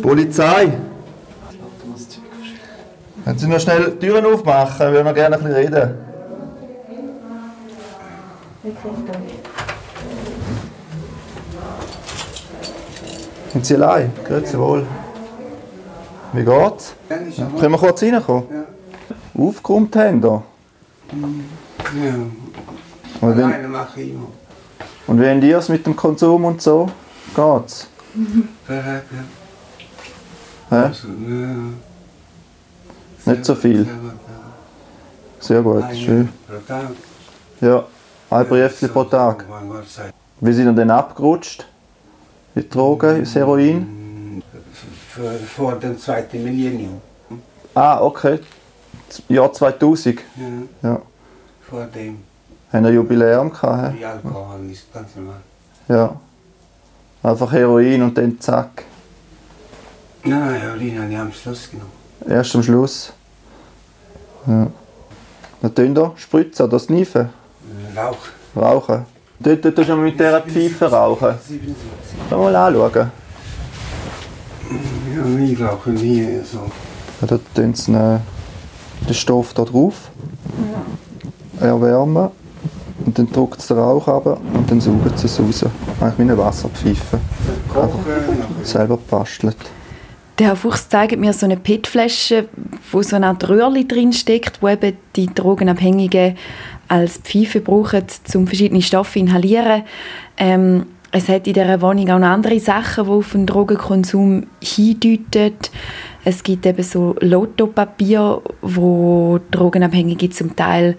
Polizei! 0.00 0.72
Können 3.24 3.38
Sie 3.38 3.46
noch 3.46 3.60
schnell 3.60 3.90
die 3.90 4.06
Türen 4.06 4.24
aufmachen? 4.24 4.92
Wir 4.92 5.04
würden 5.04 5.14
gerne 5.14 5.36
ein 5.36 5.42
bisschen 5.42 5.56
reden. 5.56 5.94
Sind 13.54 13.64
Sie 13.66 13.74
allein? 13.76 14.10
Grüezi 14.24 14.58
wohl. 14.58 14.84
Wie 16.32 16.44
geht's? 16.44 16.96
Ja, 17.08 17.18
Können 17.60 17.70
wir 17.70 17.78
kurz 17.78 18.02
reinkommen? 18.02 18.42
Ja. 18.50 19.44
Aufgeräumt 19.46 19.94
haben 19.94 20.20
hier? 20.20 20.42
Ja. 21.12 22.14
Und 23.20 23.32
Alleine 23.32 23.68
mache 23.68 24.00
ich 24.00 24.10
immer. 24.10 24.26
Und 25.06 25.20
wie 25.20 25.28
habt 25.28 25.44
ihr 25.44 25.58
es 25.58 25.68
mit 25.68 25.86
dem 25.86 25.94
Konsum 25.94 26.44
und 26.44 26.60
so? 26.60 26.90
Geht's? 27.36 27.86
Bereit, 28.66 29.04
ja. 30.70 30.76
Hä? 30.76 30.86
Also, 30.86 31.06
ja. 31.06 31.54
Nicht 33.32 33.44
so 33.44 33.54
viel? 33.54 33.86
Sehr 35.38 35.62
gut, 35.62 35.84
ja. 35.90 35.94
schön. 35.94 36.28
Ja, 37.60 37.84
Ein 38.30 38.48
Briefchen 38.48 38.88
pro 38.88 39.04
Tag. 39.04 39.44
Wie 40.40 40.52
sind 40.52 40.66
ihr 40.66 40.72
denn 40.72 40.90
abgerutscht? 40.90 41.68
Die 42.54 42.68
Drogen, 42.68 43.24
Heroin? 43.24 44.42
vor, 45.54 45.74
dem 45.76 45.98
zweiten 45.98 46.42
Millennium. 46.42 47.00
Ah, 47.74 48.00
okay. 48.00 48.38
Jahr 49.28 49.52
2000. 49.52 50.20
Ja, 50.82 50.88
Ja. 50.90 51.02
vor 51.68 51.84
dem 51.86 52.18
Haben 52.72 52.86
ein 52.86 52.94
Jubiläum 52.94 53.50
gehabt. 53.52 53.98
die 53.98 54.04
Alkohol 54.04 54.70
ist 54.70 54.92
ganz 54.92 55.14
normal. 55.16 55.40
Ja. 55.88 56.16
Einfach 57.22 57.52
Heroin 57.52 58.02
und 58.02 58.18
dann 58.18 58.40
zack. 58.40 58.84
Nein, 60.24 60.54
Heroin 60.54 60.98
habe 61.02 61.12
ich 61.12 61.18
am 61.18 61.32
Schluss 61.32 61.70
genommen. 61.70 61.90
Erst 62.28 62.54
am 62.54 62.62
Schluss. 62.62 63.12
Ja. 64.46 64.66
Dann 65.62 65.74
tun 65.74 66.10
spritzen 66.16 66.66
oder 66.66 66.78
sniffen. 66.78 67.28
Äh, 67.94 67.98
Rauch. 67.98 68.18
Rauchen. 68.56 69.06
Dort, 69.38 69.64
dort 69.64 69.76
tust 69.76 69.88
du 69.88 69.96
mit 69.96 70.18
dieser 70.18 70.40
Pfeife 70.40 70.86
rauchen. 70.86 71.34
77. 71.46 71.76
Schau 72.30 72.38
mal 72.38 72.56
anschauen. 72.56 73.10
Ja, 75.14 75.44
ich 75.44 75.60
rauche 75.60 75.90
nie 75.90 76.40
so. 76.44 76.70
Ja, 77.20 77.26
da 77.26 77.38
tun 77.54 77.74
sie 77.74 77.92
den 77.92 79.14
Stoff 79.14 79.52
da 79.54 79.64
drauf. 79.64 80.10
Erwärmen. 81.60 82.30
Und 83.04 83.18
dann 83.18 83.30
drückt 83.30 83.60
es 83.60 83.66
den 83.66 83.78
Rauch 83.78 84.08
ab 84.08 84.26
und 84.26 84.70
dann 84.70 84.80
saugen 84.80 85.12
sie 85.16 85.26
es 85.26 85.38
raus. 85.38 85.64
Eigentlich 86.00 86.18
wie 86.18 86.22
eine 86.22 86.38
Wasserpfeife. 86.38 87.18
Kochen, 87.68 88.00
nachher 88.06 88.64
Selber 88.64 88.96
bastelt. 88.96 89.56
Der 90.38 90.48
Herr 90.48 90.56
Fuchs 90.56 90.88
zeigt 90.88 91.18
mir 91.18 91.32
so 91.32 91.46
eine 91.46 91.56
PET-Flasche, 91.56 92.48
wo 92.90 93.02
so 93.02 93.14
eine 93.14 93.28
Art 93.28 93.48
Röhrli 93.48 93.86
drin 93.86 94.12
steckt, 94.12 94.62
wo 94.62 94.68
eben 94.68 94.96
die 95.14 95.32
Drogenabhängigen 95.32 96.36
als 96.88 97.18
Pfeife 97.18 97.60
brauchen, 97.60 98.04
um 98.34 98.46
verschiedene 98.46 98.82
Stoffe 98.82 99.14
zu 99.14 99.18
inhalieren. 99.20 99.82
Ähm, 100.36 100.86
es 101.12 101.28
hat 101.28 101.46
in 101.46 101.52
dieser 101.52 101.80
Wohnung 101.80 102.10
auch 102.10 102.18
noch 102.18 102.26
andere 102.26 102.58
Sachen, 102.58 103.04
die 103.04 103.10
auf 103.10 103.32
den 103.32 103.46
Drogenkonsum 103.46 104.46
hindeuten. 104.60 105.54
Es 106.24 106.42
gibt 106.42 106.66
eben 106.66 106.82
so 106.82 107.14
Lottopapier, 107.20 108.42
wo 108.62 109.38
Drogenabhängige 109.50 110.30
zum 110.30 110.56
Teil 110.56 110.96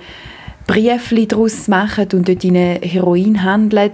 Briefli 0.67 1.27
daraus 1.27 1.67
machen 1.67 2.07
und 2.13 2.29
dort 2.29 2.43
in 2.43 2.55
Heroin 2.55 3.43
handeln. 3.43 3.91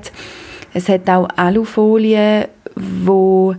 Es 0.74 0.90
hat 0.90 1.10
auch 1.10 1.28
Alufolie, 1.36 2.50
wo 2.76 3.56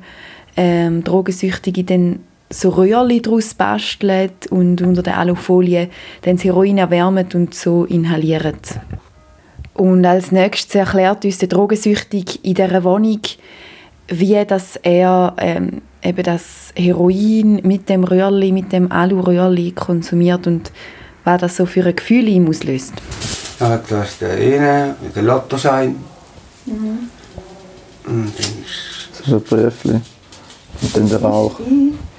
ähm, 0.57 1.03
Drogensüchtige 1.03 1.85
dann 1.85 2.21
so 2.53 2.71
Röhrli 2.71 3.23
daraus 3.23 3.55
basteln 3.55 4.31
und 4.51 4.83
unter 4.83 5.03
der 5.03 5.19
Alufolie 5.19 5.89
dann 6.23 6.37
das 6.37 6.45
Heroin 6.45 6.79
erwärmen 6.79 7.27
und 7.35 7.55
so 7.55 7.85
inhalieren. 7.85 8.59
Und 9.75 10.05
als 10.05 10.33
nächstes 10.33 10.75
erklärt 10.75 11.25
uns 11.25 11.39
der 11.39 11.49
Drogensüchtige 11.49 12.39
in 12.43 12.55
dieser 12.55 12.85
Wohnung, 12.85 13.21
wie 14.09 14.45
dass 14.45 14.77
er 14.77 15.35
ähm, 15.39 15.81
eben 16.03 16.23
das 16.23 16.73
Heroin 16.77 17.61
mit 17.63 17.89
dem 17.89 18.05
Röhrli, 18.05 18.53
mit 18.53 18.73
dem 18.73 18.93
Alu-Röhrli 18.93 19.73
konsumiert 19.73 20.47
und 20.47 20.71
was 21.25 21.41
das 21.41 21.57
so 21.57 21.67
für 21.67 21.85
ein 21.87 21.97
Gefühl 21.97 22.29
ihm 22.29 22.49
auslöst. 22.49 22.95
Ja, 23.61 23.81
da 23.89 24.03
ist 24.03 24.21
der 24.21 24.33
eine 24.33 24.97
mit 25.01 25.15
dem 25.15 25.27
Lottoschein. 25.27 25.97
Und 26.67 27.09
dann 28.05 28.65
So 29.25 29.37
ein 29.37 29.43
Briefli. 29.43 30.01
Und 30.83 30.97
dann 30.97 31.09
der 31.09 31.23
Rauch. 31.23 31.61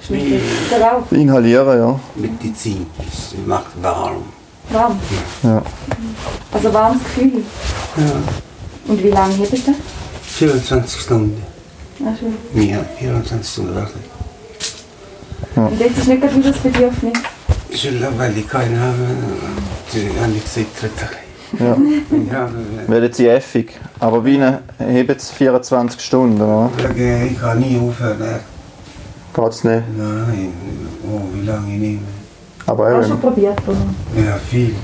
Der 0.08 0.80
Rauch 0.80 1.10
Inhalieren, 1.12 1.78
ja. 1.78 2.00
Medizin. 2.16 2.86
Das 2.98 3.34
macht 3.46 3.82
warm. 3.82 4.22
warm. 4.70 4.98
ja. 5.42 5.62
Also 6.52 6.72
warmes 6.74 7.02
Gefühl. 7.04 7.42
Ja, 7.96 8.12
Und 8.92 9.02
wie 9.02 9.08
lange 9.08 9.34
hebt 9.34 9.52
er? 9.68 9.74
24 10.22 11.00
Stunden. 11.00 11.42
Also, 12.04 12.26
Mehr, 12.52 12.84
24 12.98 13.50
Stunden 13.52 13.74
wirklich. 13.74 14.02
und 15.56 15.80
jetzt 15.80 15.98
ist 15.98 16.08
nicht 16.08 16.20
gerade 16.20 16.34
wieder 16.36 16.50
das 16.50 16.58
Bedürfnis. 16.60 17.12
Schon, 17.72 18.18
weil 18.18 18.36
ich 18.38 18.48
keinen 18.48 18.78
habe, 18.78 18.96
die 19.92 20.08
habe 20.20 20.32
ich 20.36 20.42
gesittert. 20.44 20.90
ja. 21.58 21.76
Ich 22.26 22.32
habe, 22.32 22.52
Werden 22.88 23.12
sie 23.12 23.28
effig. 23.28 23.70
Aber 24.00 24.24
Weine 24.24 24.60
heben 24.78 25.16
es 25.16 25.30
24 25.30 26.00
Stunden, 26.00 26.40
oder? 26.42 26.70
äh, 26.96 27.28
ich 27.28 27.40
kann 27.40 27.58
nie 27.60 27.78
aufhören. 27.78 28.40
Geht's 29.34 29.64
nicht. 29.64 29.82
Nein, 29.96 30.52
oh, 31.10 31.20
wie 31.34 31.44
lange 31.44 31.72
ich 31.74 31.80
nehme. 31.80 32.00
Aber 32.66 32.94
Hast 32.94 33.06
du 33.06 33.12
schon 33.12 33.20
probiert, 33.20 33.58
oder? 33.66 33.76
Ja, 34.24 34.36
viel. 34.36 34.74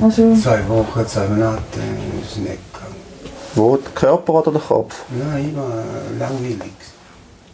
Also, 0.00 0.34
Zwei 0.36 0.66
Wochen, 0.68 1.06
zwei 1.06 1.28
Monate 1.28 1.60
ist 2.22 2.38
nicht 2.38 2.58
gegangen. 2.72 2.94
wo? 3.54 3.76
Der 3.76 3.92
Körper 3.92 4.32
oder 4.34 4.52
der 4.52 4.60
Kopf? 4.62 5.02
Ja, 5.18 5.38
immer 5.38 5.84
langweilig. 6.18 6.72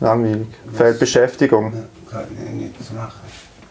Langweilig. 0.01 0.47
Fehlt 0.73 0.99
Beschäftigung. 1.01 1.73
Ja, 1.73 1.81
kann 2.11 2.25
ich 2.47 2.53
nichts 2.55 2.93
machen. 2.93 3.21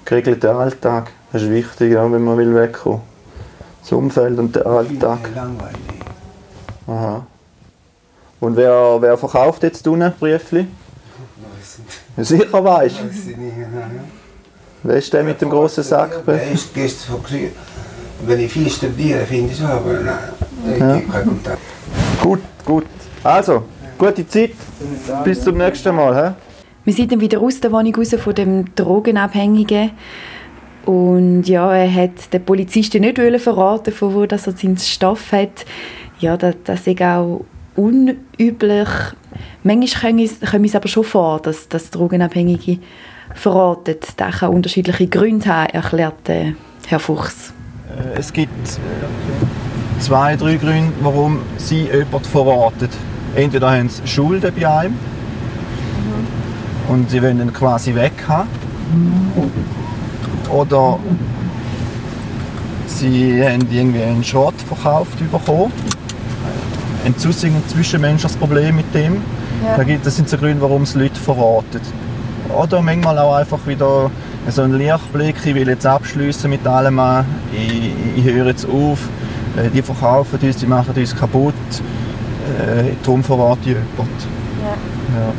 Geregelter 0.04 0.56
Alltag. 0.56 1.12
Das 1.32 1.42
ist 1.44 1.50
wichtig, 1.50 1.94
ja, 1.94 2.12
wenn 2.12 2.24
man 2.24 2.38
will 2.38 2.54
wegkommen 2.54 3.02
Das 3.82 3.92
Umfeld 3.94 4.38
und 4.38 4.56
der 4.56 4.66
Alltag. 4.68 5.20
Langweilig. 5.34 5.80
Aha. 6.88 7.26
Und 8.42 8.58
wer, 8.58 8.98
wer 9.00 9.18
verkauft 9.18 9.64
jetzt 9.64 9.88
unten 9.88 10.12
Briefli? 10.20 10.68
Weiß 11.58 11.80
nicht. 11.80 12.00
Sicher 12.18 12.64
weißt 12.64 13.04
Weiß 13.04 13.28
ich 13.30 13.38
nicht 13.38 13.56
genau. 13.56 13.80
ja. 13.80 13.88
Wer 14.84 14.96
ist 14.98 15.12
der 15.12 15.24
mit 15.24 15.42
dem 15.42 15.50
grossen 15.50 15.84
Sack? 15.84 16.24
Der 16.26 16.52
ist 16.52 16.74
gestern 16.74 17.22
Grün. 17.24 17.50
Wenn 18.26 18.40
ich 18.40 18.52
viel 18.52 18.70
studiere, 18.70 19.26
finde 19.26 19.52
ich 19.52 19.58
schon, 19.58 19.66
aber 19.68 19.94
nein, 19.94 20.18
ich 20.74 20.80
Ja. 20.80 20.96
gebe 20.98 21.12
keinen 21.12 21.28
Kontakt. 21.28 21.60
Gut, 22.22 22.40
gut. 22.64 22.86
Also, 23.24 23.64
gute 23.98 24.28
Zeit. 24.28 24.52
Bis 25.24 25.44
zum 25.44 25.58
nächsten 25.58 25.94
Mal. 25.96 26.30
He? 26.30 26.34
wir 26.86 26.94
sind 26.94 27.12
dann 27.12 27.20
wieder 27.20 27.42
aus 27.42 27.60
der 27.60 27.72
Wohnung 27.72 27.96
raus 27.96 28.16
von 28.18 28.36
dem 28.36 28.74
Drogenabhängigen. 28.76 29.92
Und 30.86 31.44
ja, 31.46 31.76
er 31.76 31.92
hat 31.94 32.32
den 32.32 32.46
Polizisten 32.46 33.02
nicht 33.02 33.18
wollen 33.18 33.40
verraten, 33.40 33.92
von 33.92 34.14
wo 34.14 34.26
das 34.28 34.46
er 34.46 34.54
seinen 34.54 34.78
Stoff 34.78 35.32
hat. 35.32 35.66
Ja, 36.20 36.38
das, 36.38 36.56
das 36.64 36.86
ist 36.86 37.02
auch 37.02 37.44
unüblich. 37.76 38.90
Manchmal 39.64 40.14
kommt 40.52 40.66
es 40.66 40.76
aber 40.76 40.88
schon 40.88 41.04
vor, 41.04 41.40
dass, 41.42 41.68
dass 41.68 41.90
Drogenabhängige 41.90 42.80
verraten. 43.34 43.96
Das 44.18 44.40
kann 44.40 44.50
unterschiedliche 44.50 45.08
Gründe 45.08 45.48
haben, 45.48 45.70
erklärt 45.72 46.30
äh, 46.30 46.54
Herr 46.88 47.00
Fuchs. 47.00 47.54
Äh, 47.90 48.20
Es 48.20 48.32
gibt 48.32 48.52
äh, 48.70 50.02
zwei, 50.02 50.36
drei 50.36 50.56
Gründe, 50.56 50.94
warum 51.02 51.40
sie 51.58 51.84
jemanden 51.84 52.24
verraten. 52.26 52.90
Entweder 53.36 53.72
haben 53.72 53.90
sie 53.90 54.08
Schulden 54.08 54.54
bei 54.56 54.68
einem 54.68 54.98
und 56.88 57.10
sie 57.10 57.22
wollen 57.22 57.42
ihn 57.42 57.52
quasi 57.54 57.94
weg 57.96 58.14
haben. 58.28 58.48
Oder 60.52 61.00
sie 62.88 63.44
haben 63.44 63.68
irgendwie 63.72 64.02
einen 64.04 64.24
Schrott 64.24 64.54
verkauft 64.68 65.18
bekommen. 65.32 65.72
Ein 67.06 67.18
zusätzliches 67.18 67.68
zwischenmenschliches 67.68 68.38
Problem 68.38 68.76
mit 68.78 68.94
dem. 68.94 69.18
Gibt- 69.86 70.06
Das 70.06 70.16
sind 70.16 70.28
so 70.30 70.38
Gründe, 70.38 70.62
warum 70.62 70.82
es 70.84 70.96
Leute 70.96 71.20
verraten. 71.20 71.80
Oder 72.56 72.82
manchmal 72.82 73.18
auch 73.20 73.36
einfach 73.36 73.60
wieder 73.68 74.10
so 74.50 74.62
ein 74.62 74.74
Lichtblick, 74.78 75.36
ich 75.44 75.56
will 75.56 75.68
jetzt 75.68 75.86
abschließen 75.86 76.50
mit 76.50 76.66
allem, 76.68 77.00
ich, 77.52 77.92
ich 78.18 78.24
höre 78.34 78.48
jetzt 78.48 78.66
auf, 78.66 79.00
äh, 79.58 79.70
die 79.74 79.82
verkaufen 79.82 80.40
uns, 80.42 80.58
die 80.58 80.66
machen 80.68 80.94
uns 80.96 81.16
kaputt, 81.16 81.54
äh, 82.60 82.92
darum 83.04 83.24
verrate 83.24 83.60
ich 83.62 83.68
jemanden. 83.70 83.86
Ja. 85.16 85.34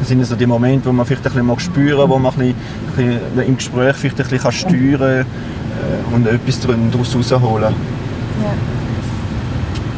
Das 0.00 0.08
sind 0.08 0.24
so 0.24 0.36
die 0.36 0.46
Momente, 0.46 0.86
wo 0.88 0.92
man 0.92 1.04
vielleicht 1.04 1.26
ein 1.26 1.32
bisschen 1.34 1.60
spüren 1.60 2.08
wo 2.08 2.18
man 2.18 2.32
ein 2.38 2.54
bisschen, 2.96 3.20
im 3.46 3.56
Gespräch 3.56 3.96
vielleicht 3.96 4.20
ein 4.20 4.24
bisschen 4.28 4.38
kann 4.40 4.52
steuern 4.52 5.24
äh, 5.26 6.14
und 6.14 6.26
etwas 6.26 6.60
daraus 6.60 7.14
rausholen. 7.16 7.74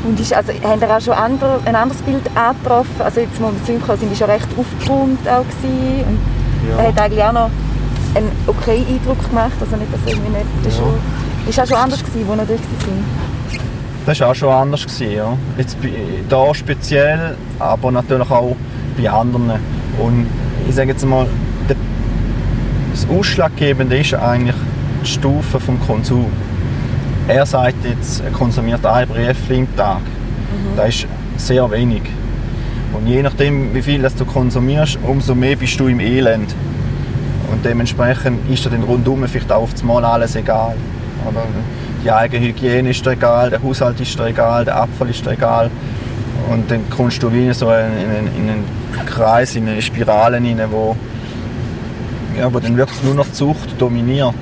Und 0.04 0.18
ist, 0.18 0.32
also, 0.32 0.52
haben 0.62 0.80
ihr 0.80 0.96
auch 0.96 1.00
schon 1.00 1.14
andere, 1.14 1.60
ein 1.64 1.74
anderes 1.76 2.00
Bild 2.02 2.22
angetroffen? 2.34 3.02
Also 3.02 3.20
jetzt, 3.20 3.40
als 3.40 3.68
wir 3.68 3.78
kamen, 3.78 3.98
sind 3.98 4.10
die 4.10 4.16
schon 4.16 4.30
recht 4.30 4.48
aufgeräumt 4.56 5.28
auch 5.28 5.44
gewesen. 5.44 6.04
Und 6.08 6.78
er 6.78 6.88
hat 6.88 7.00
eigentlich 7.00 7.22
auch 7.22 7.32
noch 7.32 7.50
einen 8.14 8.30
okayen 8.46 8.86
Eindruck 8.86 9.28
gemacht. 9.28 9.52
Also 9.60 9.76
nicht, 9.76 9.92
dass 9.92 10.00
irgendwie 10.06 10.30
nicht... 10.30 10.46
Das 10.64 10.74
Ja. 10.76 10.80
schon, 10.80 10.94
ist 11.48 11.60
auch 11.60 11.66
schon 11.66 11.76
anders 11.76 12.02
gewesen, 12.02 12.30
als 12.30 12.38
wir 12.38 12.56
dort 12.56 12.86
waren. 12.86 13.04
Das 14.06 14.20
war 14.20 14.30
auch 14.30 14.34
schon 14.34 14.48
anders. 14.48 14.82
Gewesen, 14.86 15.12
ja. 15.12 15.36
Jetzt 15.58 15.76
da 16.28 16.54
speziell, 16.54 17.36
aber 17.58 17.92
natürlich 17.92 18.30
auch 18.30 18.56
bei 18.96 19.10
anderen. 19.10 19.52
Und 19.98 20.26
ich 20.68 20.74
sage 20.74 20.90
jetzt 20.92 21.04
mal, 21.04 21.26
das 21.68 23.06
Ausschlaggebende 23.14 23.98
ist 23.98 24.14
eigentlich 24.14 24.56
die 25.02 25.08
Stufe 25.08 25.60
vom 25.60 25.78
Konsum. 25.86 26.26
Er 27.30 27.46
sagt 27.46 27.84
jetzt, 27.84 28.24
er 28.24 28.32
konsumiert 28.32 28.84
ein 28.84 29.06
Briefchen 29.06 29.58
im 29.58 29.76
Tag. 29.76 30.00
Das 30.76 30.88
ist 30.88 31.06
sehr 31.36 31.70
wenig. 31.70 32.02
Und 32.92 33.06
je 33.06 33.22
nachdem, 33.22 33.72
wie 33.72 33.82
viel 33.82 34.02
das 34.02 34.16
du 34.16 34.24
konsumierst, 34.24 34.98
umso 35.06 35.36
mehr 35.36 35.54
bist 35.54 35.78
du 35.78 35.86
im 35.86 36.00
Elend. 36.00 36.52
Und 37.52 37.64
dementsprechend 37.64 38.50
ist 38.50 38.64
dir 38.64 38.70
dann 38.70 38.82
rundum 38.82 39.28
vielleicht 39.28 39.52
auch 39.52 39.62
auf 39.62 39.72
das 39.72 39.84
Mal 39.84 40.04
alles 40.04 40.34
egal. 40.34 40.74
Oder 41.24 41.42
die 42.04 42.10
eigene 42.10 42.48
Hygiene 42.48 42.90
ist 42.90 43.06
dir 43.06 43.12
egal, 43.12 43.50
der 43.50 43.62
Haushalt 43.62 44.00
ist 44.00 44.18
dir 44.18 44.26
egal, 44.26 44.64
der 44.64 44.74
Abfall 44.74 45.10
ist 45.10 45.24
dir 45.24 45.30
egal. 45.30 45.70
Und 46.50 46.68
dann 46.68 46.90
kommst 46.90 47.22
du 47.22 47.32
wie 47.32 47.54
so 47.54 47.70
in, 47.70 47.92
in, 47.92 48.42
in 48.42 48.50
einen 48.50 48.64
Kreis, 49.06 49.54
in 49.54 49.68
eine 49.68 49.80
Spirale 49.80 50.38
rein, 50.38 50.60
wo, 50.72 50.96
ja, 52.36 52.52
wo 52.52 52.58
dann 52.58 52.76
wirklich 52.76 53.04
nur 53.04 53.14
noch 53.14 53.26
die 53.26 53.34
Zucht 53.34 53.80
dominiert. 53.80 54.34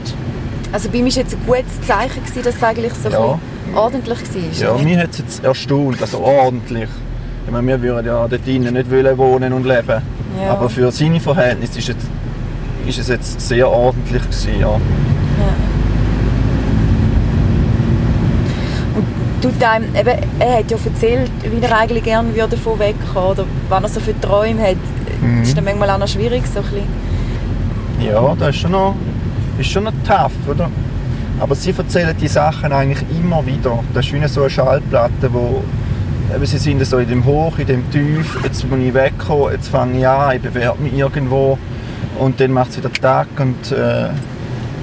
Also 0.72 0.88
bei 0.90 0.98
mir 0.98 1.10
war 1.10 1.18
jetzt 1.22 1.34
ein 1.34 1.46
gutes 1.46 1.80
Zeichen, 1.86 2.22
gewesen, 2.22 2.42
dass 2.42 2.54
es 2.56 2.62
eigentlich 2.62 2.92
so 2.94 3.08
Ja. 3.08 3.38
ordentlich 3.74 4.18
war. 4.62 4.76
Ja, 4.78 4.82
mich 4.84 4.96
hat 4.98 5.10
es 5.10 5.18
jetzt 5.18 5.44
erstaunt, 5.44 6.00
also 6.00 6.18
ordentlich. 6.20 6.88
Ich 7.46 7.52
meine, 7.52 7.66
wir 7.66 7.80
würden 7.80 8.06
ja 8.06 8.28
dort 8.28 8.46
drinnen 8.46 8.74
nicht 8.74 8.90
wollen 8.90 9.16
wohnen 9.16 9.52
und 9.54 9.64
leben. 9.64 10.02
Ja. 10.42 10.50
Aber 10.52 10.68
für 10.68 10.90
seine 10.92 11.18
Verhältnisse 11.20 11.78
ist, 11.78 11.88
jetzt, 11.88 12.06
ist 12.86 12.98
es 12.98 13.08
jetzt 13.08 13.40
sehr 13.40 13.68
ordentlich 13.68 14.22
gewesen, 14.22 14.60
ja. 14.60 14.78
Du, 19.40 19.50
dein, 19.60 19.84
eben, 19.94 20.18
er 20.40 20.58
hat 20.58 20.70
ja 20.70 20.76
erzählt, 20.84 21.30
wie 21.44 21.64
er 21.64 21.78
eigentlich 21.78 22.02
gerne 22.02 22.34
würde 22.34 22.56
davon 22.56 22.76
wegkommen 22.80 23.30
oder 23.30 23.44
was 23.68 23.82
er 23.84 23.88
so 23.88 24.00
für 24.00 24.20
Träume 24.20 24.60
hat. 24.60 24.76
Mhm. 25.22 25.42
Ist 25.42 25.56
dann 25.56 25.64
manchmal 25.64 25.90
auch 25.90 25.98
noch 25.98 26.08
schwierig, 26.08 26.42
so 26.52 26.58
ein 26.58 26.64
bisschen. 26.64 28.08
Ja, 28.10 28.34
das 28.36 28.48
ist 28.50 28.56
schon 28.56 28.72
noch, 28.72 28.96
ist 29.58 29.70
schon 29.70 29.84
noch 29.84 29.92
tough, 30.06 30.32
oder? 30.48 30.70
Aber 31.40 31.54
sie 31.54 31.74
erzählen 31.76 32.16
die 32.20 32.28
Sachen 32.28 32.72
eigentlich 32.72 33.04
immer 33.10 33.44
wieder. 33.46 33.78
Das 33.94 34.06
ist 34.06 34.12
wie 34.12 34.26
so 34.26 34.42
eine 34.42 34.50
Schallplatte, 34.50 35.32
wo 35.32 35.62
eben, 36.34 36.46
sie 36.46 36.58
sind 36.58 36.84
so 36.84 36.98
in 36.98 37.08
dem 37.08 37.24
Hoch, 37.24 37.58
in 37.58 37.66
dem 37.66 37.90
Tief, 37.90 38.38
jetzt 38.42 38.68
muss 38.68 38.78
ich 38.80 38.92
wegkommen, 38.92 39.52
jetzt 39.52 39.68
fange 39.68 39.98
ich 39.98 40.06
an, 40.06 40.36
ich 40.36 40.42
bewerbe 40.42 40.82
mich 40.82 40.94
irgendwo 40.94 41.58
und 42.18 42.40
dann 42.40 42.52
macht 42.52 42.70
es 42.70 42.78
wieder 42.78 42.92
Tag 42.92 43.28
und 43.38 43.72
äh, 43.72 44.08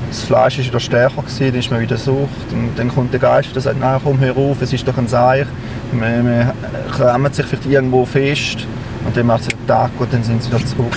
das 0.09 0.23
Fleisch 0.23 0.59
ist 0.59 0.67
wieder 0.67 0.79
stärker 0.79 1.21
gewesen, 1.21 1.47
dann 1.47 1.59
ist 1.59 1.71
man 1.71 1.81
wieder 1.81 1.97
Sucht 1.97 2.51
und 2.51 2.71
dann 2.77 2.89
kommt 2.89 3.11
der 3.11 3.19
Geist 3.19 3.49
und 3.53 3.61
sagt, 3.61 3.79
nein 3.79 3.99
komm, 4.03 4.19
hör 4.19 4.37
auf, 4.37 4.61
es 4.61 4.71
ist 4.71 4.87
doch 4.87 4.97
ein 4.97 5.07
Seich. 5.07 5.47
Man, 5.91 6.23
man 6.23 6.51
klemmt 6.95 7.35
sich 7.35 7.45
vielleicht 7.45 7.65
irgendwo 7.65 8.05
fest 8.05 8.65
und 9.05 9.15
dann 9.15 9.25
macht 9.25 9.41
es 9.41 9.47
wieder 9.47 9.67
Tag 9.67 9.91
und 9.99 10.13
dann 10.13 10.23
sind 10.23 10.41
sie 10.41 10.49
wieder 10.49 10.65
zurück. 10.65 10.95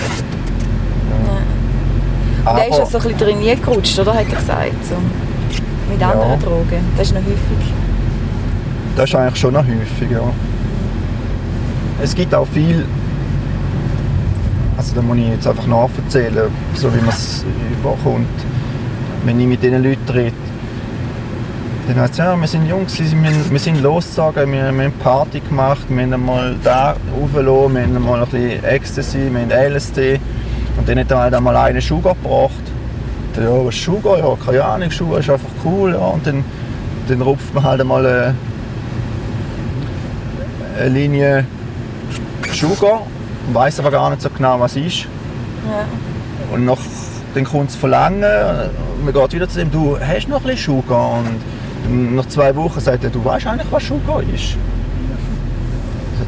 Und 2.51 2.57
er 2.57 2.67
ist 2.69 2.77
ja 2.77 2.85
so 2.85 2.97
ein 2.97 3.03
bisschen 3.03 3.17
drin 3.39 3.61
gerutscht, 3.61 3.99
oder? 3.99 4.13
Hat 4.13 4.25
er 4.29 4.35
gesagt. 4.35 4.85
So. 4.85 4.95
Mit 5.91 6.01
Ja. 6.01 6.11
anderen 6.11 6.39
Drogen. 6.39 6.79
Das 6.97 7.07
ist 7.07 7.13
noch 7.13 7.21
häufig. 7.21 7.73
Das 8.95 9.09
ist 9.09 9.15
eigentlich 9.15 9.39
schon 9.39 9.53
noch 9.53 9.63
häufig, 9.65 10.11
ja. 10.11 10.21
Es 12.01 12.15
gibt 12.15 12.33
auch 12.33 12.47
viel, 12.47 12.85
also 14.77 14.95
da 14.95 15.01
muss 15.01 15.17
ich 15.17 15.27
jetzt 15.29 15.47
einfach 15.47 15.67
nacherzählen, 15.67 16.49
so 16.75 16.93
wie 16.93 16.99
man 16.99 17.09
es 17.09 17.43
überkommt. 17.79 18.27
Wenn 19.25 19.39
ich 19.39 19.47
mit 19.47 19.61
diesen 19.61 19.83
Leuten 19.83 20.09
rede, 20.09 20.33
dann 21.87 21.99
heißt 22.01 22.13
es, 22.13 22.17
ja, 22.19 22.35
wir 22.39 22.47
sind 22.47 22.67
Jungs, 22.67 22.97
wir 22.99 23.05
sind, 23.07 23.51
wir 23.51 23.59
sind 23.59 23.81
losgezogen, 23.81 24.51
wir, 24.51 24.71
wir 24.71 24.83
haben 24.85 24.93
Party 25.03 25.39
gemacht, 25.41 25.81
wir 25.89 26.03
haben 26.03 26.13
einmal 26.13 26.55
da 26.63 26.95
raufgelassen, 27.19 27.73
wir 27.75 27.81
haben 27.83 27.95
einmal 27.95 28.21
ein 28.21 28.27
bisschen 28.29 28.63
Ecstasy, 28.63 29.29
wir 29.31 29.41
haben 29.41 29.73
LSD 29.75 30.19
dann 30.89 30.99
hat 30.99 31.11
er 31.11 31.19
halt 31.19 31.33
einmal 31.35 31.55
einen 31.55 31.81
Sugar 31.81 32.15
gebracht. 32.15 32.63
Ja, 33.37 33.63
was 33.63 33.75
Sugar? 33.75 34.17
Ja, 34.17 34.35
keine 34.43 34.65
Ahnung, 34.65 34.89
Sugar 34.89 35.19
ist 35.19 35.29
einfach 35.29 35.49
cool. 35.63 35.93
Ja. 35.93 35.99
Und 35.99 36.25
dann, 36.25 36.43
dann 37.07 37.21
rupft 37.21 37.53
man 37.53 37.63
halt 37.63 37.81
einmal 37.81 38.05
eine, 38.05 38.35
eine 40.79 40.89
Linie 40.89 41.45
Sugar 42.51 43.03
und 43.47 43.53
weiß 43.53 43.79
aber 43.79 43.91
gar 43.91 44.09
nicht 44.09 44.23
so 44.23 44.29
genau, 44.31 44.59
was 44.59 44.75
es 44.75 44.85
ist. 44.87 45.07
Ja. 45.69 45.85
Und 46.51 46.65
nach, 46.65 46.79
dann 47.35 47.43
kommt 47.43 47.69
es 47.69 47.75
verlangen, 47.75 48.21
man 48.21 49.13
geht 49.13 49.33
wieder 49.33 49.47
zu 49.47 49.59
dem, 49.59 49.71
du 49.71 49.95
hast 49.99 50.27
noch 50.27 50.37
ein 50.37 50.47
bisschen 50.47 50.81
Sugar. 50.81 51.19
Und 51.19 52.15
nach 52.15 52.25
zwei 52.25 52.55
Wochen 52.55 52.79
sagt 52.79 53.03
er, 53.03 53.11
du 53.11 53.23
weißt 53.23 53.45
eigentlich, 53.45 53.71
was 53.71 53.85
Sugar 53.85 54.23
ist. 54.23 54.57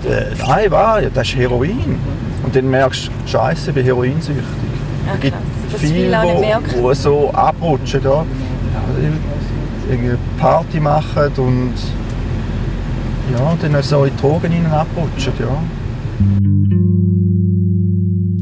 Er, 0.08 0.28
Nein? 0.48 0.72
Ja, 0.72 1.02
das 1.14 1.28
ist 1.28 1.36
Heroin. 1.36 2.00
Und 2.44 2.56
dann 2.56 2.70
merkst 2.70 3.08
du, 3.08 3.30
Scheiße, 3.30 3.70
ich 3.70 3.76
bin 3.76 3.86
heroinsüchtig. 3.86 4.44
Ja, 5.06 5.14
Es 5.14 5.20
gibt 5.22 5.38
viele 5.78 6.22
die 6.22 6.96
so 6.96 7.32
abrutschen. 7.32 8.04
Ja. 8.04 8.26
Irgendwie 9.90 10.18
Party 10.40 10.80
machen 10.80 11.32
und 11.38 11.74
ja, 13.34 13.58
dann 13.62 13.84
so 13.84 14.06
in 14.06 14.16
die 14.16 14.22
Drogen 14.22 14.52
hinein 14.52 14.72
abrutschen. 14.72 15.34
Ja. 15.40 15.62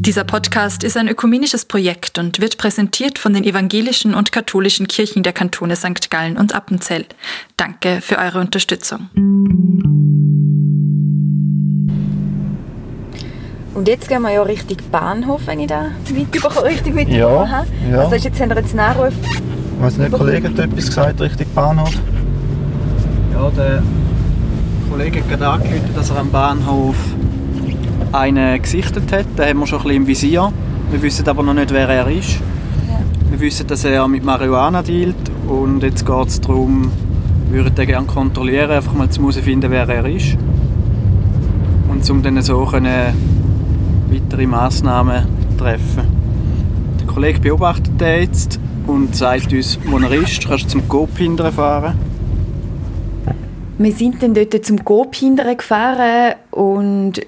Dieser 0.02 0.24
Podcast 0.24 0.84
ist 0.84 0.98
ein 0.98 1.08
ökumenisches 1.08 1.66
Projekt 1.66 2.18
und 2.18 2.40
wird 2.42 2.58
präsentiert 2.58 3.20
von 3.20 3.34
den 3.34 3.44
evangelischen 3.44 4.16
und 4.16 4.32
katholischen 4.32 4.88
Kirchen 4.88 5.24
der 5.24 5.34
Kantone 5.34 5.76
St. 5.76 6.10
Gallen 6.10 6.38
und 6.38 6.56
Appenzell. 6.56 7.06
Danke 7.58 8.00
für 8.02 8.18
eure 8.18 8.40
Unterstützung. 8.40 9.10
Und 13.80 13.88
jetzt 13.88 14.10
gehen 14.10 14.22
wir 14.24 14.32
ja 14.34 14.42
Richtung 14.42 14.76
Bahnhof, 14.92 15.40
wenn 15.46 15.62
ich 15.62 15.68
da 15.68 15.84
mitbekomme, 16.14 16.66
richtig 16.66 16.94
mitbekommen 16.94 17.18
Ja, 17.46 17.50
habe. 17.50 17.68
ja. 17.90 18.00
Also 18.00 18.16
jetzt 18.16 18.38
haben 18.42 18.50
wir 18.50 18.58
jetzt 18.58 18.72
einen 18.78 18.80
Anruf. 18.82 19.14
Ich 19.24 19.82
weiß 19.86 19.98
nicht, 20.00 20.12
Kollege 20.12 20.50
hat 20.50 20.60
etwas 20.60 20.88
gesagt 20.88 21.22
Richtung 21.22 21.48
Bahnhof. 21.56 21.94
Ja, 23.32 23.50
der 23.52 23.82
Kollege 24.92 25.20
hat 25.22 25.30
gerade 25.30 25.48
angekündigt, 25.48 25.96
dass 25.96 26.10
er 26.10 26.18
am 26.18 26.30
Bahnhof 26.30 26.98
einen 28.12 28.62
gesichtet 28.62 29.10
hat. 29.14 29.26
Den 29.38 29.46
haben 29.48 29.60
wir 29.62 29.68
schon 29.68 29.80
ein 29.80 29.84
bisschen 29.86 29.96
im 30.02 30.08
Visier. 30.08 30.52
Wir 30.92 31.02
wissen 31.02 31.26
aber 31.30 31.42
noch 31.42 31.54
nicht, 31.54 31.72
wer 31.72 31.88
er 31.88 32.08
ist. 32.10 32.38
Wir 33.30 33.40
wissen, 33.40 33.66
dass 33.66 33.86
er 33.86 34.06
mit 34.10 34.26
Marihuana 34.26 34.82
dealt 34.82 35.16
und 35.48 35.84
jetzt 35.84 36.06
geht 36.06 36.28
es 36.28 36.42
darum, 36.42 36.92
wir 37.50 37.64
würden 37.64 37.76
den 37.76 37.88
gerne 37.88 38.08
kontrollieren, 38.08 38.72
einfach 38.72 38.92
mal 38.94 39.10
zu 39.10 39.22
herausfinden, 39.22 39.72
wer 39.72 39.88
er 39.88 40.06
ist. 40.06 40.36
Und 41.90 42.10
um 42.10 42.22
dann 42.22 42.42
so 42.42 42.66
können 42.66 43.14
weitere 44.12 44.46
Massnahmen 44.46 45.26
treffen. 45.58 46.04
Der 47.00 47.08
Kollege 47.08 47.40
beobachtet 47.40 48.00
den 48.00 48.22
jetzt 48.22 48.60
und 48.88 49.16
sagt 49.16 49.54
uns, 49.54 49.80
wo 49.86 49.98
er 50.00 50.12
ist. 50.12 50.44
Du 50.44 50.50
kannst 50.50 50.70
zum 50.70 50.88
Coop 50.88 51.18
hinterher 51.18 51.52
fahren. 51.52 51.98
Wir 53.78 53.92
sind 53.94 54.22
dann 54.22 54.34
dort 54.34 54.66
zum 54.66 54.84
Coop 54.84 55.16
hinterher 55.16 55.56
gefahren 55.56 56.36
und 56.52 57.22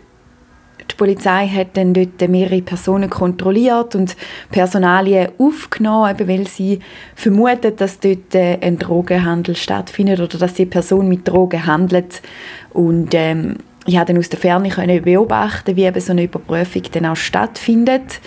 die 0.91 0.95
Polizei 0.97 1.47
hat 1.47 1.77
dann 1.77 1.93
dort 1.93 2.27
mehrere 2.27 2.61
Personen 2.61 3.09
kontrolliert 3.09 3.95
und 3.95 4.15
Personalien 4.51 5.29
aufgenommen, 5.37 6.11
eben 6.11 6.27
weil 6.27 6.47
sie 6.47 6.79
vermuten, 7.15 7.75
dass 7.77 7.99
dort 7.99 8.35
äh, 8.35 8.57
ein 8.61 8.77
Drogenhandel 8.77 9.55
stattfindet 9.55 10.19
oder 10.19 10.37
dass 10.37 10.55
die 10.55 10.65
Person 10.65 11.07
mit 11.07 11.27
Drogen 11.27 11.65
handelt. 11.65 12.21
Und 12.71 13.09
ähm, 13.13 13.55
ich 13.85 13.95
konnte 13.95 14.13
dann 14.13 14.19
aus 14.19 14.29
der 14.29 14.39
Ferne 14.39 14.69
können 14.69 15.01
beobachten, 15.01 15.75
wie 15.75 15.85
eben 15.85 15.99
so 15.99 16.11
eine 16.11 16.23
Überprüfung 16.23 16.83
dann 16.91 17.07
auch 17.07 17.15
stattfindet. 17.15 18.19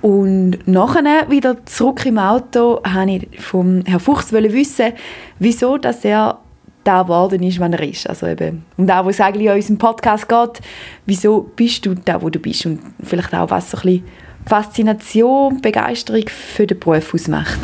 Und 0.00 0.66
nachher 0.66 1.28
wieder 1.28 1.64
zurück 1.66 2.06
im 2.06 2.18
Auto 2.18 2.80
wollte 2.82 3.26
ich 3.32 3.40
vom 3.40 3.82
Herrn 3.84 4.00
Fuchs 4.00 4.32
wissen, 4.32 4.92
wieso 5.38 5.76
dass 5.76 6.04
er 6.04 6.38
da 6.84 7.02
geworden 7.02 7.42
ist, 7.42 7.60
wann 7.60 7.72
er 7.72 7.82
ist. 7.82 8.08
Also 8.08 8.26
eben, 8.26 8.64
um 8.76 8.86
da, 8.86 9.04
wo 9.04 9.10
es 9.10 9.20
eigentlich 9.20 9.46
in 9.46 9.52
unserem 9.52 9.78
Podcast 9.78 10.28
geht, 10.28 10.60
wieso 11.04 11.50
bist 11.54 11.84
du 11.84 11.94
da, 11.94 12.22
wo 12.22 12.30
du 12.30 12.38
bist 12.38 12.64
und 12.64 12.80
vielleicht 13.02 13.34
auch, 13.34 13.50
was 13.50 13.72
so 13.72 13.78
ein 13.78 13.82
bisschen 13.82 14.04
Faszination, 14.46 15.60
Begeisterung 15.60 16.24
für 16.28 16.66
den 16.66 16.78
Beruf 16.78 17.12
ausmacht. 17.12 17.58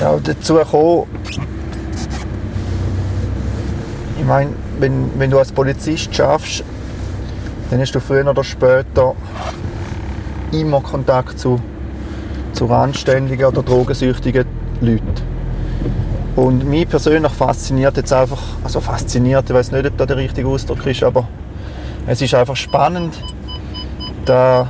Ja, 0.00 0.16
dazu 0.22 0.54
kommen, 0.56 1.06
ich 4.26 4.28
meine, 4.28 4.50
wenn, 4.80 5.20
wenn 5.20 5.30
du 5.30 5.38
als 5.38 5.52
Polizist 5.52 6.12
schaffst, 6.12 6.64
dann 7.70 7.80
hast 7.80 7.92
du 7.92 8.00
früher 8.00 8.28
oder 8.28 8.42
später 8.42 9.14
immer 10.50 10.80
Kontakt 10.80 11.38
zu, 11.38 11.60
zu 12.52 12.64
randständigen 12.66 13.46
oder 13.46 13.62
drogensüchtigen 13.62 14.44
Leuten. 14.80 15.14
Und 16.34 16.68
mich 16.68 16.88
persönlich 16.88 17.30
fasziniert 17.30 17.96
jetzt 17.98 18.12
einfach, 18.12 18.42
also 18.64 18.80
fasziniert, 18.80 19.44
ich 19.48 19.54
weiß 19.54 19.70
nicht, 19.70 19.86
ob 19.86 19.96
das 19.96 20.08
der 20.08 20.16
richtige 20.16 20.48
Ausdruck 20.48 20.84
ist, 20.86 21.04
aber 21.04 21.28
es 22.08 22.20
ist 22.20 22.34
einfach 22.34 22.56
spannend, 22.56 23.16
da 24.24 24.68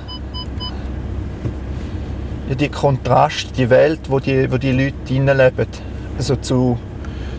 ja, 2.50 2.54
die 2.54 2.68
Kontrast, 2.68 3.56
die 3.56 3.70
Welt, 3.70 4.00
wo 4.10 4.20
die, 4.20 4.52
wo 4.52 4.58
die 4.58 4.72
Leute 4.72 4.94
hineinleben, 5.06 5.66
also 6.18 6.36
zu, 6.36 6.76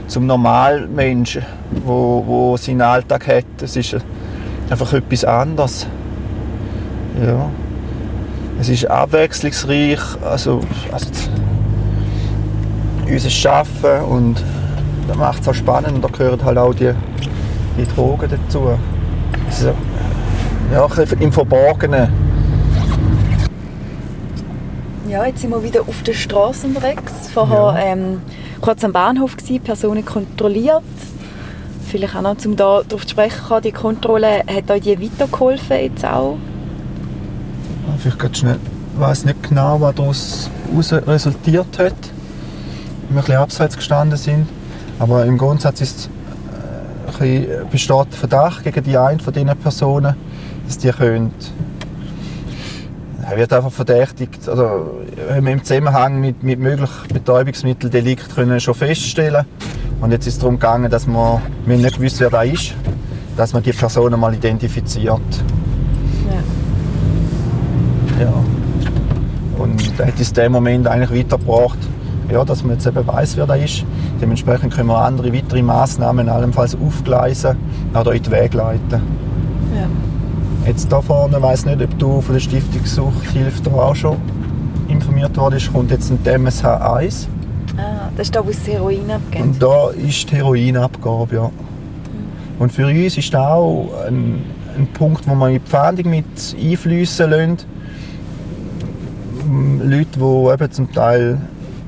zum 0.08 0.26
Normalmenschen, 0.26 1.46
wo, 1.86 2.24
wo 2.26 2.58
seinen 2.58 2.82
Alltag 2.82 3.28
hat, 3.28 3.46
das 3.58 3.76
ist 3.76 3.96
einfach 4.70 4.94
etwas 4.94 5.26
anderes. 5.26 5.88
Ja. 7.26 7.50
Es 8.60 8.70
ist 8.70 8.86
abwechslungsreich, 8.90 10.00
also, 10.24 10.62
also 10.92 11.08
unser 13.10 13.52
Arbeiten 13.52 14.06
und 14.06 14.44
das 15.08 15.18
macht 15.18 15.42
es 15.42 15.48
auch 15.48 15.54
spannend 15.54 15.94
und 15.96 16.04
da 16.04 16.10
gehören 16.10 16.44
halt 16.44 16.58
auch 16.58 16.74
die, 16.74 16.92
die 17.78 17.86
Drogen 17.96 18.30
dazu. 18.30 18.72
Also, 19.46 19.74
ja, 20.74 20.86
im 21.20 21.32
Verborgenen. 21.32 22.10
Ja, 25.08 25.26
jetzt 25.26 25.40
sind 25.42 25.52
wir 25.52 25.64
wieder 25.64 25.82
auf 25.82 26.04
der 26.04 26.14
Straße 26.14 26.68
unterwegs. 26.68 27.30
Vorher 27.34 27.58
Ja. 27.58 27.80
ähm, 27.80 28.22
kurz 28.62 28.84
am 28.84 28.94
Bahnhof 28.94 29.38
gsi, 29.38 29.60
Personen 29.60 30.06
kontrolliert. 30.06 30.84
Vielleicht 31.88 32.16
auch 32.16 32.22
noch, 32.22 32.36
um 32.46 32.56
da 32.56 32.82
darauf 32.84 33.04
zu 33.04 33.10
sprechen, 33.10 33.44
kommen, 33.48 33.62
die 33.62 33.72
Kontrolle 33.72 34.44
hat 34.48 34.70
euch 34.70 34.82
die 34.82 35.02
weitergeholfen 35.02 35.78
jetzt 35.78 36.06
auch? 36.06 36.38
Vielleicht 38.00 38.20
ganz 38.20 38.38
schnell. 38.38 38.60
Ich 38.94 39.00
weiß 39.00 39.26
nicht 39.26 39.44
genau, 39.44 39.80
was 39.80 39.96
daraus 39.96 40.50
raus 40.76 40.94
resultiert 40.94 41.80
hat. 41.80 41.94
Wenn 43.10 43.26
wir 43.26 43.36
ein 43.36 43.42
abseits 43.42 43.78
gestanden 43.78 44.18
sind. 44.18 44.48
Aber 45.00 45.26
im 45.26 45.38
Grundsatz 45.38 45.82
ist, 45.82 46.10
äh, 47.20 47.24
ein 47.24 47.70
bisschen 47.70 47.70
besteht 47.70 48.16
Verdacht 48.16 48.64
gegen 48.64 48.84
die 48.84 48.98
eine 48.98 49.20
von 49.20 49.34
diesen 49.34 49.56
Personen, 49.58 50.16
dass 50.66 50.78
die 50.78 50.90
können, 50.90 51.32
er 53.30 53.36
wird 53.36 53.52
einfach 53.52 53.72
verdächtigt, 53.72 54.48
oder 54.48 54.86
haben 55.30 55.46
wir 55.46 55.52
im 55.52 55.64
Zusammenhang 55.64 56.22
mit, 56.22 56.44
mit 56.44 56.60
möglichen 56.60 57.08
Betäubungsmitteldelikt 57.10 58.34
können 58.34 58.60
schon 58.62 58.74
feststellen. 58.74 59.46
Und 60.00 60.12
jetzt 60.12 60.28
ist 60.28 60.36
es 60.36 60.40
darum 60.40 60.56
gegangen, 60.56 60.90
dass 60.90 61.08
man, 61.08 61.42
wir 61.66 61.78
nicht 61.78 61.98
gewusst, 61.98 62.22
wer 62.22 62.30
da 62.30 62.44
ist, 62.44 62.74
dass 63.36 63.52
man 63.52 63.64
die 63.64 63.74
Personen 63.74 64.18
mal 64.18 64.34
identifiziert. 64.34 65.20
Ja. 68.18 68.24
Ja. 68.24 68.34
Und 69.58 70.00
hat 70.00 70.18
uns 70.18 70.30
in 70.30 70.34
dem 70.34 70.52
Moment 70.54 70.88
eigentlich 70.88 71.26
weitergebracht, 71.26 71.80
ja, 72.32 72.46
dass 72.46 72.64
man 72.64 72.76
jetzt 72.76 72.88
eben 72.88 73.06
weiss, 73.08 73.36
wer 73.36 73.46
da 73.46 73.56
ist. 73.56 73.84
Dementsprechend 74.22 74.74
können 74.74 74.88
wir 74.88 75.00
andere 75.00 75.34
weitere 75.34 75.62
Massnahmen 75.62 76.30
allenfalls 76.30 76.76
aufgleisen 76.76 77.58
oder 77.94 78.14
in 78.14 78.24
den 78.24 78.32
Weg 78.32 78.54
leiten. 78.54 79.02
Ja. 79.76 80.07
Jetzt 80.68 80.92
da 80.92 81.02
vorne, 81.02 81.38
ich 81.38 81.44
weiss 81.44 81.66
nicht, 81.66 81.82
ob 81.82 81.98
du 81.98 82.20
von 82.20 82.34
der 82.34 82.42
Stiftung 82.42 82.86
Suchthilfe 82.86 83.64
da 83.64 83.72
auch 83.72 83.96
schon 83.96 84.18
informiert 84.90 85.38
worden 85.38 85.62
kommt 85.72 85.92
jetzt 85.92 86.12
ein 86.12 86.42
MSH 86.42 86.66
1. 86.66 87.30
Ah, 87.78 88.10
das 88.18 88.28
ist 88.28 88.36
da, 88.36 88.46
wo 88.46 88.50
es 88.50 88.68
Heroin 88.68 89.10
abgeht. 89.10 89.42
Und 89.42 89.64
da 89.64 89.92
ist 89.92 90.30
die 90.30 90.36
Heroinabgabe, 90.36 91.36
ja. 91.36 91.50
Und 92.60 92.74
für 92.74 92.86
uns 92.86 93.18
ist 93.18 93.34
das 93.34 93.40
auch 93.40 93.92
ein, 94.08 94.44
ein 94.78 94.88
Punkt, 94.88 95.26
wo 95.26 95.36
man 95.36 95.54
in 95.54 95.62
die 95.64 95.70
Fahndung 95.70 96.10
mit 96.10 96.26
einfließen 96.62 97.30
lässt. 97.30 97.66
Leute, 99.84 100.20
die 100.20 100.54
eben 100.54 100.72
zum 100.72 100.92
Teil 100.92 101.40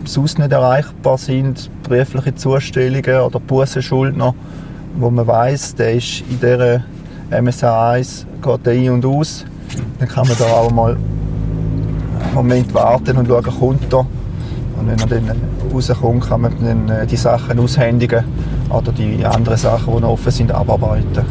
sonst 0.06 0.40
nicht 0.40 0.54
erreichbar 0.54 1.18
sind, 1.18 1.70
berufliche 1.84 2.34
Zustellungen 2.34 3.20
oder 3.20 3.42
Bussenschuldner, 3.42 4.34
wo 4.98 5.10
man 5.10 5.28
weiss, 5.28 5.76
der 5.76 5.96
ist 5.96 6.24
in 6.30 6.40
dieser 6.40 6.82
MSA 7.32 7.92
1 7.92 8.26
geht 8.42 8.68
ein 8.68 8.90
und 8.90 9.06
aus, 9.06 9.46
dann 10.00 10.08
kann 10.08 10.28
man 10.28 10.36
da 10.38 10.46
auch 10.46 10.72
mal 10.72 10.94
einen 10.94 12.34
Moment 12.34 12.74
warten 12.74 13.18
und 13.18 13.28
schauen, 13.28 13.44
kommt 13.44 13.94
er. 13.94 14.00
Und 14.00 14.88
wenn 14.88 15.00
er 15.00 15.08
dann 15.08 15.42
rauskommt, 15.72 16.28
kann 16.28 16.42
man 16.42 16.54
dann 16.60 16.90
äh, 16.90 17.06
die 17.06 17.18
Sachen 17.18 17.60
aushändigen 17.60 18.24
oder 18.70 18.92
die 18.92 19.24
anderen 19.24 19.58
Sachen, 19.58 19.94
die 19.96 20.02
noch 20.02 20.10
offen 20.10 20.32
sind, 20.32 20.52
abarbeiten. 20.52 21.24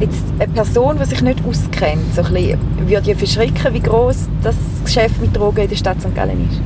Jetzt 0.00 0.24
eine 0.38 0.52
Person, 0.52 0.98
die 0.98 1.04
sich 1.04 1.22
nicht 1.22 1.40
auskennt, 1.46 2.14
so 2.14 2.22
ein 2.22 2.32
bisschen, 2.32 2.58
würde 2.88 3.10
ja 3.10 3.16
verschrecken, 3.16 3.74
wie 3.74 3.80
groß 3.80 4.28
das 4.42 4.56
Geschäft 4.84 5.20
mit 5.20 5.36
Drogen 5.36 5.62
in 5.62 5.68
der 5.68 5.76
Stadt 5.76 6.00
St. 6.00 6.14
Gallen 6.14 6.48
ist. 6.50 6.60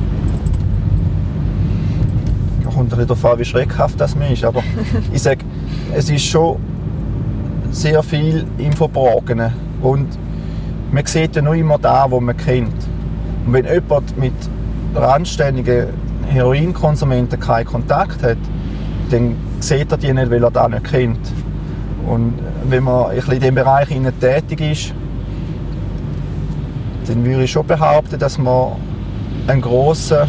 Kommt 2.73 2.91
darauf 2.91 3.25
an, 3.25 3.37
wie 3.37 3.45
schreckhaft 3.45 4.01
das 4.01 4.15
man 4.15 4.31
ist. 4.31 4.43
Aber 4.43 4.63
ich 5.13 5.21
sage, 5.21 5.45
es 5.95 6.09
ist 6.09 6.25
schon 6.25 6.57
sehr 7.73 8.01
viel 8.03 8.45
im 8.57 8.71
Verborgenen. 8.71 9.51
Und 9.81 10.07
man 10.91 11.05
sieht 11.05 11.35
ja 11.35 11.41
nur 11.41 11.55
immer 11.55 11.77
da, 11.77 12.09
wo 12.09 12.19
man 12.19 12.37
kennt. 12.37 12.87
Und 13.45 13.53
wenn 13.53 13.65
jemand 13.65 14.17
mit 14.17 14.33
randständigen 14.95 15.87
Heroinkonsumenten 16.27 17.39
keinen 17.39 17.65
Kontakt 17.65 18.23
hat, 18.23 18.37
dann 19.09 19.35
sieht 19.59 19.91
er 19.91 19.97
die 19.97 20.13
nicht, 20.13 20.31
weil 20.31 20.43
er 20.43 20.51
das 20.51 20.69
nicht 20.69 20.83
kennt. 20.85 21.31
Und 22.07 22.33
wenn 22.69 22.83
man 22.83 23.07
ein 23.07 23.15
bisschen 23.15 23.33
in 23.33 23.39
diesem 23.39 23.55
Bereich 23.55 23.89
tätig 24.19 24.61
ist, 24.61 24.93
dann 27.07 27.25
würde 27.25 27.43
ich 27.43 27.51
schon 27.51 27.65
behaupten, 27.67 28.19
dass 28.19 28.37
man 28.37 28.73
einen 29.47 29.61
grossen 29.61 30.19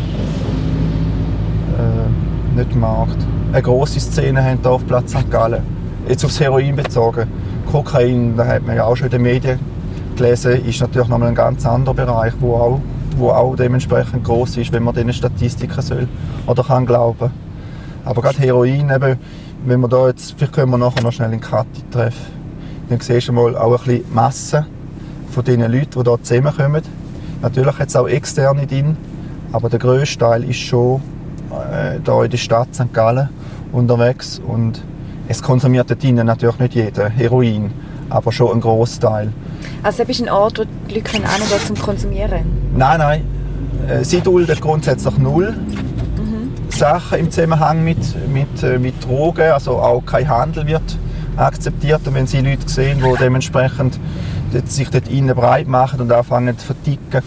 äh, 1.79 2.57
nicht 2.57 2.75
Markt, 2.75 3.19
eine 3.53 3.63
grosse 3.63 4.01
Szene 4.01 4.43
haben 4.43 4.59
hier 4.61 4.71
auf 4.71 4.87
Platz 4.87 5.13
St. 5.13 5.31
Gallen. 5.31 5.74
Jetzt 6.09 6.25
aufs 6.25 6.39
Heroin 6.39 6.77
bezogen. 6.77 7.27
Kokain, 7.71 8.37
da 8.37 8.47
hat 8.47 8.67
man 8.67 8.77
ja 8.77 8.85
auch 8.85 8.95
schon 8.95 9.07
in 9.07 9.13
den 9.13 9.23
Medien 9.23 9.59
gelesen, 10.17 10.65
ist 10.67 10.81
natürlich 10.81 11.09
nochmal 11.09 11.29
ein 11.31 11.35
ganz 11.35 11.65
anderer 11.65 11.95
Bereich, 11.95 12.35
wo 12.41 12.55
auch, 12.55 12.81
wo 13.17 13.31
auch 13.31 13.57
dementsprechend 13.57 14.23
groß 14.23 14.59
ist, 14.59 14.73
wenn 14.73 14.83
man 14.83 14.95
diesen 14.95 15.15
Statistiken 15.15 15.81
soll 15.81 16.07
oder 16.47 16.63
kann 16.63 16.85
glauben. 16.85 17.31
Aber 18.05 18.21
gerade 18.21 18.39
Heroin, 18.39 18.91
eben, 18.91 19.19
wenn 19.65 19.81
wir 19.81 19.89
da 19.89 20.09
jetzt, 20.09 20.35
vielleicht 20.37 20.53
können 20.53 20.71
wir 20.73 20.79
nachher 20.79 21.03
noch 21.03 21.13
schnell 21.13 21.33
in 21.33 21.41
Kathi 21.41 21.83
treffen, 21.91 22.33
dann 22.91 23.01
siehst 23.01 23.29
du 23.29 23.33
mal 23.33 23.57
auch 23.57 23.73
ein 23.73 23.79
bisschen 23.79 24.05
die 24.07 24.15
Masse 24.15 24.67
von 25.31 25.43
den 25.43 25.61
Leuten, 25.61 26.05
die 26.05 26.11
hier 26.11 26.23
zusammenkommen. 26.23 26.83
Natürlich 27.41 27.79
hat 27.79 27.89
es 27.89 27.97
auch 27.97 28.09
externe 28.09 28.67
drin, 28.67 28.97
aber 29.53 29.71
der 29.71 29.79
grösste 29.79 30.19
Teil 30.19 30.45
ist 30.45 30.59
schon 30.59 31.01
äh, 31.51 31.99
hier 32.05 32.25
in 32.25 32.31
der 32.31 32.37
Stadt 32.37 32.75
St. 32.75 32.93
Gallen 32.93 33.31
unterwegs 33.73 34.41
und 34.47 34.85
es 35.29 35.43
konsumiert 35.43 35.91
dort 35.91 36.03
drinnen 36.03 36.27
natürlich 36.27 36.59
nicht 36.59 36.75
jeder 36.75 37.09
Heroin, 37.09 37.71
aber 38.11 38.33
schon 38.33 38.53
ein 38.53 38.61
Großteil. 38.61 39.33
Also 39.83 40.05
das 40.05 40.09
ist 40.11 40.23
ein 40.23 40.31
Ort, 40.31 40.59
wo 40.59 40.65
die 40.89 40.95
Leute 40.95 41.11
hingehen 41.13 41.67
zum 41.67 41.77
Konsumieren 41.77 42.45
Nein, 42.77 42.99
nein, 42.99 43.25
äh, 43.89 44.05
sie 44.05 44.21
dulden 44.21 44.59
grundsätzlich 44.61 45.17
null 45.19 45.55
Sachen 46.71 47.19
im 47.19 47.31
Zusammenhang 47.31 47.85
mit, 47.85 47.99
mit, 48.29 48.63
äh, 48.63 48.79
mit 48.79 49.05
Drogen, 49.05 49.53
also 49.53 49.79
auch 49.79 50.05
kein 50.05 50.29
Handel 50.29 50.67
wird 50.67 50.99
akzeptiert. 51.37 52.01
Und 52.07 52.15
wenn 52.15 52.27
sie 52.27 52.41
Leute 52.41 52.69
sehen, 52.69 52.99
die 52.99 53.19
dementsprechend 53.19 53.99
sich 54.67 54.89
dort 54.91 55.09
innen 55.09 55.35
breit 55.35 55.69
machen 55.69 56.01
und 56.01 56.13
anfangen 56.13 56.59
zu 56.59 56.67
verticken, 56.67 57.23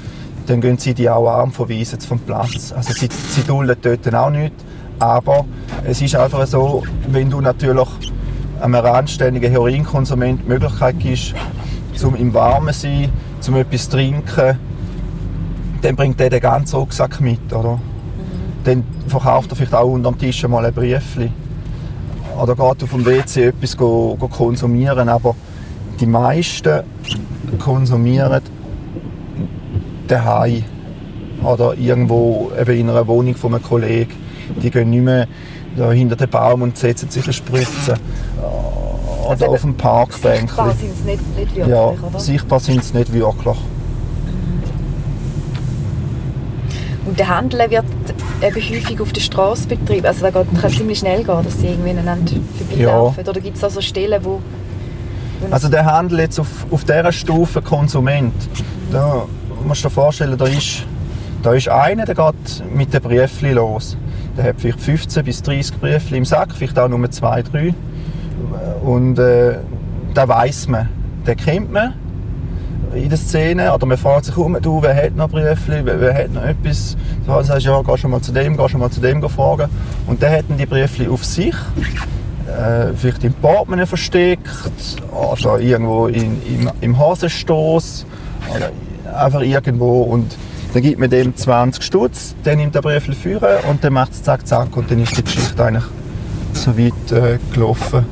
dann 0.47 0.61
gehen 0.61 0.77
sie 0.77 0.93
die 0.93 1.09
auch 1.09 1.27
arm 1.27 1.51
verweisen 1.51 1.99
vom 1.99 2.19
Platz. 2.19 2.73
Also 2.75 2.93
sie, 2.93 3.09
sie 3.29 3.43
dulden 3.43 3.75
dort 3.81 4.15
auch 4.15 4.29
nichts. 4.29 4.63
Aber 4.99 5.45
es 5.85 6.01
ist 6.01 6.15
einfach 6.15 6.45
so, 6.47 6.83
wenn 7.07 7.29
du 7.29 7.41
natürlich 7.41 7.87
einem 8.59 8.85
anständigen 8.85 9.51
Heroinkonsument 9.51 10.41
die 10.43 10.49
Möglichkeit 10.49 10.99
gibst, 10.99 11.35
zum 11.93 12.15
im 12.15 12.33
Warmen 12.33 12.73
zu 12.73 12.81
sein, 12.81 13.09
zum 13.39 13.55
etwas 13.55 13.85
zu 13.85 13.91
trinken, 13.91 14.57
dann 15.81 15.95
bringt 15.95 16.19
der 16.19 16.29
den 16.29 16.39
ganzen 16.39 16.77
Rucksack 16.77 17.21
mit, 17.21 17.53
oder? 17.53 17.79
Dann 18.63 18.83
verkauft 19.07 19.51
er 19.51 19.55
vielleicht 19.55 19.75
auch 19.75 19.87
unter 19.87 20.11
dem 20.11 20.17
Tisch 20.17 20.45
mal 20.47 20.65
ein 20.65 20.73
Briefli. 20.73 21.31
Oder 22.41 22.55
geht 22.55 22.83
auf 22.83 22.91
dem 22.91 23.05
WC 23.05 23.45
etwas 23.45 23.77
go, 23.77 24.15
go 24.19 24.27
konsumieren, 24.27 25.09
aber 25.09 25.35
die 25.99 26.05
meisten 26.05 26.83
konsumieren 27.59 28.41
daheim 30.07 30.63
oder 31.43 31.75
irgendwo 31.77 32.51
eben 32.59 32.77
in 32.77 32.89
einer 32.89 33.07
Wohnung 33.07 33.35
von 33.35 33.53
einem 33.53 33.63
Kollegen. 33.63 34.26
Die 34.61 34.71
gehen 34.71 34.89
nicht 34.89 35.03
mehr 35.03 35.27
da 35.75 35.91
hinter 35.91 36.15
den 36.15 36.29
Baum 36.29 36.61
und 36.63 36.77
setzen 36.77 37.09
sich 37.09 37.23
eine 37.23 37.33
Spritze. 37.33 37.95
Oder 38.39 39.29
Also 39.29 39.45
auf 39.47 39.61
dem 39.61 39.75
Parkbänkchen. 39.75 40.47
Sichtbar 40.47 40.73
sind 40.73 40.97
sie 40.97 41.03
nicht, 41.03 41.37
nicht 41.37 41.55
wirklich, 41.55 41.67
Ja, 41.67 41.83
oder? 41.87 42.19
sichtbar 42.19 42.59
sind 42.59 42.83
sie 42.83 42.97
nicht 42.97 43.13
wirklich. 43.13 43.57
Und 47.05 47.17
der 47.19 47.27
Handel 47.29 47.59
wird 47.69 47.85
eben 48.41 48.55
häufig 48.55 48.99
auf 48.99 49.13
der 49.13 49.21
Straße 49.21 49.67
betrieben. 49.67 50.05
Also 50.05 50.21
da 50.29 50.29
geht, 50.43 50.61
kann 50.61 50.71
ziemlich 50.71 50.99
schnell 50.99 51.23
gehen, 51.23 51.43
dass 51.43 51.59
sie 51.59 51.67
irgendwie 51.67 51.91
aneinander 51.91 52.33
vorbeilaufen. 52.57 53.27
Oder 53.27 53.39
gibt 53.39 53.55
es 53.55 53.61
da 53.61 53.69
so 53.69 53.79
Stellen, 53.81 54.23
wo... 54.23 54.41
wo 55.39 55.53
Also 55.53 55.69
der 55.69 55.85
Handel 55.85 56.19
jetzt 56.19 56.39
auf, 56.39 56.47
auf 56.69 56.83
dieser 56.83 57.11
Stufe 57.11 57.61
Konsument, 57.61 58.33
da 58.91 59.23
musst 59.65 59.83
du 59.83 59.87
dir 59.87 59.93
vorstellen, 59.93 60.37
da 60.37 60.45
ist, 60.47 60.83
da 61.43 61.53
ist 61.53 61.69
einer, 61.69 62.05
der 62.05 62.15
geht 62.15 62.63
mit 62.73 62.93
den 62.93 63.01
Briefli 63.01 63.53
los. 63.53 63.95
Der 64.37 64.45
hat 64.45 64.55
vielleicht 64.59 64.79
15 64.79 65.25
bis 65.25 65.41
30 65.41 65.79
Briefli 65.79 66.17
im 66.17 66.25
Sack, 66.25 66.49
vielleicht 66.53 66.77
auch 66.77 66.87
nur 66.87 67.09
zwei, 67.09 67.41
drei. 67.41 67.73
Und 68.83 69.17
äh, 69.17 69.55
da 70.13 70.27
weiß 70.27 70.67
man, 70.67 70.89
den 71.25 71.37
kennt 71.37 71.71
man 71.71 71.93
in 72.93 73.09
der 73.09 73.17
Szene. 73.17 73.73
Oder 73.73 73.85
man 73.85 73.97
fragt 73.97 74.25
sich 74.25 74.37
um, 74.37 74.57
du, 74.61 74.81
wer 74.81 74.95
hat 74.95 75.15
noch 75.15 75.29
Briefli, 75.29 75.81
wer, 75.83 75.99
wer 75.99 76.13
hat 76.13 76.33
noch 76.33 76.43
etwas. 76.43 76.95
So, 77.25 77.41
sagst 77.41 77.65
ja, 77.65 77.81
geh 77.81 77.97
schon 77.97 78.11
mal 78.11 78.21
zu 78.21 78.31
dem, 78.31 78.55
geh 78.55 78.69
schon 78.69 78.79
mal 78.79 78.91
zu 78.91 79.01
dem 79.01 79.27
fragen. 79.29 79.69
Und 80.05 80.21
dann 80.21 80.43
die 80.57 80.65
Briefli 80.65 81.07
auf 81.07 81.25
sich 81.25 81.55
äh, 82.47 82.93
vielleicht 82.95 83.23
im 83.23 83.33
Portemonnaie 83.33 83.85
versteckt 83.85 84.47
oder 85.11 85.59
irgendwo 85.59 86.07
in, 86.07 86.41
im, 86.47 86.71
im 86.81 86.99
Hosenstoß 86.99 88.05
oder 88.55 88.71
einfach 89.19 89.41
irgendwo 89.41 90.03
und 90.03 90.35
dann 90.73 90.81
gibt 90.81 90.99
man 90.99 91.09
dem 91.09 91.35
20 91.35 91.83
Stutz, 91.83 92.35
dann 92.43 92.57
nimmt 92.57 92.75
der 92.75 92.81
Brief 92.81 93.05
führen 93.17 93.63
und 93.69 93.83
dann 93.83 93.93
macht 93.93 94.11
es 94.11 94.23
zack 94.23 94.47
zack 94.47 94.75
und 94.75 94.89
dann 94.91 95.01
ist 95.01 95.17
die 95.17 95.23
Geschichte 95.23 95.63
eigentlich 95.63 95.85
so 96.53 96.77
weit 96.77 97.11
äh, 97.11 97.39
gelaufen. 97.53 98.05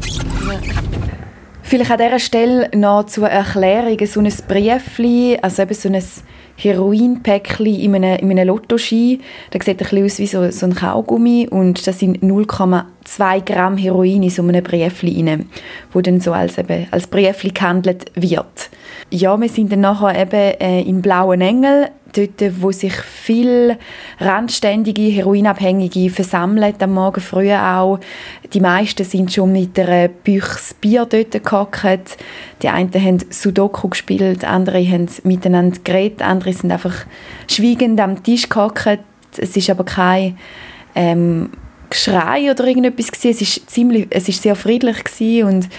Vielleicht 1.63 1.91
an 1.91 1.97
dieser 1.97 2.19
Stelle 2.19 2.69
noch 2.75 3.07
zur 3.07 3.27
Erklärung 3.27 3.97
so 4.05 4.19
ein 4.19 4.31
Briefchen, 4.47 5.37
also 5.41 5.63
eben 5.63 5.73
so 5.73 5.89
ein 5.89 6.03
Heroinpäckchen 6.57 7.65
in 7.65 7.95
einem, 7.95 8.19
in 8.19 8.31
einem 8.31 8.47
Lottoschein. 8.47 9.19
Das 9.51 9.65
sieht 9.65 9.81
ein 9.81 9.89
bisschen 9.89 10.05
aus 10.05 10.19
wie 10.19 10.27
so, 10.27 10.51
so 10.51 10.67
ein 10.67 10.75
Kaugummi 10.75 11.47
und 11.49 11.85
da 11.85 11.91
sind 11.91 12.19
0,2 12.19 13.41
Gramm 13.45 13.77
Heroin 13.77 14.23
in 14.23 14.29
so 14.29 14.43
einem 14.43 14.63
Briefchen 14.63 15.27
rein, 15.27 15.49
wo 15.91 16.01
dann 16.01 16.21
so 16.21 16.33
als, 16.33 16.57
eben, 16.57 16.87
als 16.91 17.07
Briefchen 17.07 17.53
gehandelt 17.53 18.11
wird. 18.15 18.69
Ja, 19.09 19.39
wir 19.39 19.49
sind 19.49 19.71
dann 19.71 19.81
nachher 19.81 20.21
eben 20.21 20.59
äh, 20.59 20.81
in 20.81 21.01
Blauen 21.01 21.41
Engel 21.41 21.89
dort, 22.15 22.61
wo 22.61 22.71
sich 22.71 22.93
viele 22.93 23.77
randständige 24.19 25.03
Heroinabhängige 25.03 26.09
versammeln, 26.09 26.73
am 26.79 26.93
Morgen 26.93 27.21
früh 27.21 27.51
auch. 27.53 27.99
Die 28.53 28.59
meisten 28.59 29.03
sind 29.03 29.33
schon 29.33 29.51
mit 29.51 29.77
einer 29.79 30.07
Büchse 30.07 30.75
Bier 30.79 31.05
dort 31.05 31.43
gehockt. 31.43 32.17
Die 32.61 32.69
einen 32.69 32.93
haben 32.93 33.19
Sudoku 33.29 33.89
gespielt, 33.89 34.45
andere 34.45 34.85
haben 34.85 35.07
miteinander 35.23 35.79
geredet, 35.83 36.21
andere 36.21 36.53
sind 36.53 36.71
einfach 36.71 37.05
schweigend 37.47 37.99
am 37.99 38.23
Tisch 38.23 38.49
gehockt. 38.49 38.99
Es 39.37 39.55
ist 39.57 39.69
aber 39.69 39.83
kein 39.83 40.37
ähm, 40.95 41.49
Geschrei 41.89 42.49
oder 42.49 42.65
irgendetwas 42.65 43.11
gewesen. 43.11 43.31
Es 43.31 43.41
ist 43.41 43.69
ziemlich, 43.69 44.07
es 44.09 44.27
ist 44.27 44.41
sehr 44.41 44.55
friedlich 44.55 45.03
gewesen 45.03 45.47
und 45.47 45.69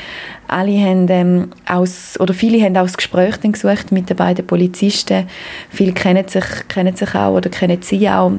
alle 0.49 0.79
haben 0.79 1.07
ähm, 1.09 1.49
aus, 1.69 2.19
oder 2.21 2.35
viele 2.35 2.63
haben 2.63 2.77
auch 2.77 2.83
das 2.83 2.97
Gespräch 2.97 3.41
gesucht 3.41 3.93
mit 3.93 4.09
den 4.11 4.17
beiden 4.17 4.47
Polizisten. 4.47 5.27
Viele 5.71 5.93
kennen 5.93 6.29
sich, 6.29 6.45
kennen 6.69 6.97
sich 6.97 7.15
auch 7.15 7.35
oder 7.35 7.51
kennen 7.51 7.83
sie 7.83 8.09
auch. 8.09 8.33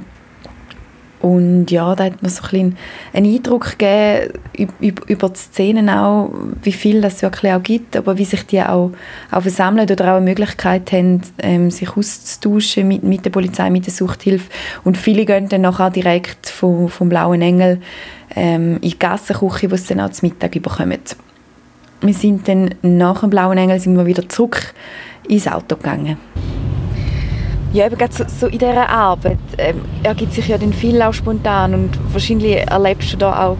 Und 1.20 1.72
ja, 1.72 1.96
da 1.96 2.06
hat 2.06 2.22
man 2.22 2.30
so 2.30 2.44
ein 2.56 2.78
einen 3.12 3.36
Eindruck 3.36 3.78
gegeben 3.80 4.34
über 4.78 5.30
die 5.30 5.40
Szenen 5.40 5.90
auch, 5.90 6.32
wie 6.62 6.72
viel 6.72 7.02
das 7.02 7.24
wirklich 7.24 7.52
auch 7.54 7.64
gibt, 7.64 7.96
aber 7.96 8.18
wie 8.20 8.26
sich 8.26 8.46
die 8.46 8.62
auch, 8.62 8.92
auch 9.32 9.42
versammeln 9.42 9.90
oder 9.90 10.14
auch 10.14 10.18
eine 10.18 10.26
Möglichkeit 10.26 10.92
haben, 10.92 11.22
ähm, 11.40 11.72
sich 11.72 11.98
auszutauschen 11.98 12.88
mit, 12.88 13.04
mit 13.04 13.26
der 13.26 13.32
Polizei, 13.32 13.70
mit 13.72 13.88
der 13.88 13.94
Suchthilfe. 13.94 14.50
Und 14.84 14.98
viele 14.98 15.26
gehen 15.26 15.50
dann 15.50 15.62
nachher 15.62 15.90
direkt 15.90 16.50
vom, 16.50 16.88
vom 16.88 17.10
Blauen 17.10 17.42
Engel 17.42 17.82
ähm, 18.36 18.76
in 18.76 18.92
die 18.92 19.00
Gassenküche, 19.00 19.72
wo 19.72 19.76
sie 19.76 19.96
dann 19.96 20.02
auch 20.02 20.12
zum 20.12 20.30
Mittag 20.30 20.52
bekommen 20.52 21.00
wir 22.02 22.14
sind 22.14 22.48
dann 22.48 22.76
nach 22.82 23.22
dem 23.22 23.30
Blauen 23.30 23.58
Engel 23.58 23.80
sind 23.80 23.98
wir 23.98 24.06
wieder 24.06 24.28
zurück 24.30 24.74
ins 25.28 25.48
Auto 25.48 25.76
gegangen. 25.76 26.18
Ja, 27.74 27.86
eben 27.86 27.98
so, 28.12 28.24
so 28.28 28.48
in 28.48 28.60
dieser 28.60 28.90
Arbeit 28.90 29.38
ähm, 29.58 29.82
ergibt 30.04 30.34
sich 30.34 30.48
ja 30.48 30.58
dann 30.58 30.74
viel 30.74 31.02
auch 31.02 31.14
spontan 31.14 31.74
und 31.74 32.14
wahrscheinlich 32.14 32.58
erlebst 32.58 33.14
du 33.14 33.18
da 33.18 33.48
auch 33.48 33.58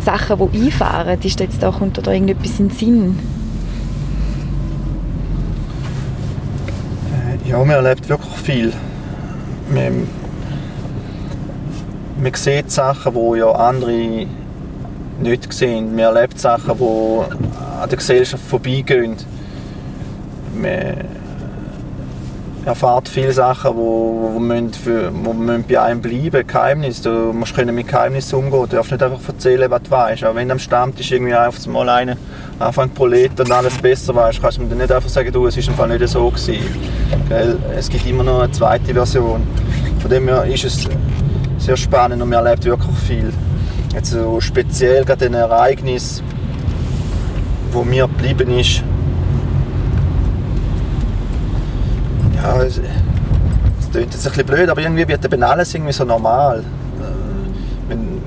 Sachen, 0.00 0.50
die 0.52 0.64
einfahren. 0.66 1.18
Ist 1.22 1.38
da 1.38 1.44
jetzt 1.44 1.62
da, 1.62 1.70
kommt 1.70 2.04
da 2.04 2.10
irgendetwas 2.10 2.58
in 2.58 2.68
den 2.68 2.76
Sinn? 2.76 3.18
Äh, 7.44 7.48
ja, 7.48 7.58
man 7.58 7.70
erlebt 7.70 8.08
wirklich 8.08 8.36
viel. 8.38 8.72
Man, 9.72 10.08
man 12.22 12.34
sieht 12.34 12.70
Sachen, 12.70 13.14
die 13.14 13.38
ja 13.38 13.52
andere 13.52 14.26
nicht 15.20 15.52
sehen. 15.52 15.90
Man 15.90 15.98
erlebt 16.00 16.40
Sachen, 16.40 16.78
die 16.78 17.59
an 17.80 17.88
der 17.88 17.98
Gesellschaft 17.98 18.44
vorbeigehen. 18.44 19.16
Man 20.54 20.96
erfahrt 22.64 23.08
viele 23.08 23.32
Sachen, 23.32 23.74
die, 23.74 24.78
für, 24.78 25.10
wo 25.24 25.32
bei 25.66 25.80
einem 25.80 26.02
bleiben, 26.02 26.46
Geheimnis. 26.46 27.00
Du 27.00 27.32
musst 27.32 27.54
können 27.54 27.74
mit 27.74 27.88
Geheimnissen 27.88 28.38
umgehen. 28.38 28.66
Du 28.68 28.76
darfst 28.76 28.92
nicht 28.92 29.02
einfach 29.02 29.26
erzählen, 29.26 29.70
was 29.70 29.82
du 29.82 29.90
weißt. 29.90 30.24
Auch 30.24 30.34
wenn 30.34 30.48
du 30.48 30.52
am 30.52 30.58
Stammtisch 30.58 31.10
irgendwie 31.10 31.34
auf 31.34 31.56
einmal 31.66 31.88
einer 31.88 32.16
anfängt 32.58 32.94
Prolet 32.94 33.40
und 33.40 33.50
alles 33.50 33.78
besser 33.78 34.14
weißt, 34.14 34.42
kannst 34.42 34.58
du 34.58 34.62
mir 34.62 34.74
nicht 34.74 34.92
einfach 34.92 35.08
sagen, 35.08 35.32
du, 35.32 35.46
es 35.46 35.56
ist 35.56 35.68
im 35.68 35.74
Fall 35.74 35.88
nicht 35.88 36.06
so 36.06 36.28
gewesen. 36.28 36.62
Es 37.74 37.88
gibt 37.88 38.06
immer 38.06 38.24
noch 38.24 38.40
eine 38.40 38.52
zweite 38.52 38.92
Version. 38.92 39.42
Von 40.00 40.10
dem 40.10 40.28
her 40.28 40.44
ist 40.44 40.64
es 40.64 40.88
sehr 41.58 41.76
spannend 41.76 42.20
und 42.20 42.28
man 42.28 42.44
erlebt 42.44 42.64
wirklich 42.66 42.98
viel. 42.98 43.32
Jetzt 43.94 44.10
so 44.10 44.40
speziell 44.40 45.04
gerade 45.04 45.26
ein 45.26 45.34
Ereignis, 45.34 46.22
wo 47.72 47.84
mir 47.84 48.06
geblieben 48.06 48.58
ist. 48.58 48.82
Ja, 52.36 52.62
es, 52.62 52.78
es 52.78 53.90
klingt 53.90 54.12
jetzt 54.12 54.26
ein 54.26 54.32
bisschen 54.32 54.46
blöd, 54.46 54.68
aber 54.68 54.80
irgendwie 54.80 55.06
wird 55.06 55.24
eben 55.24 55.42
alles 55.42 55.74
irgendwie 55.74 55.92
so 55.92 56.04
normal. 56.04 56.60
Äh, 56.60 57.88
wenn, 57.88 58.20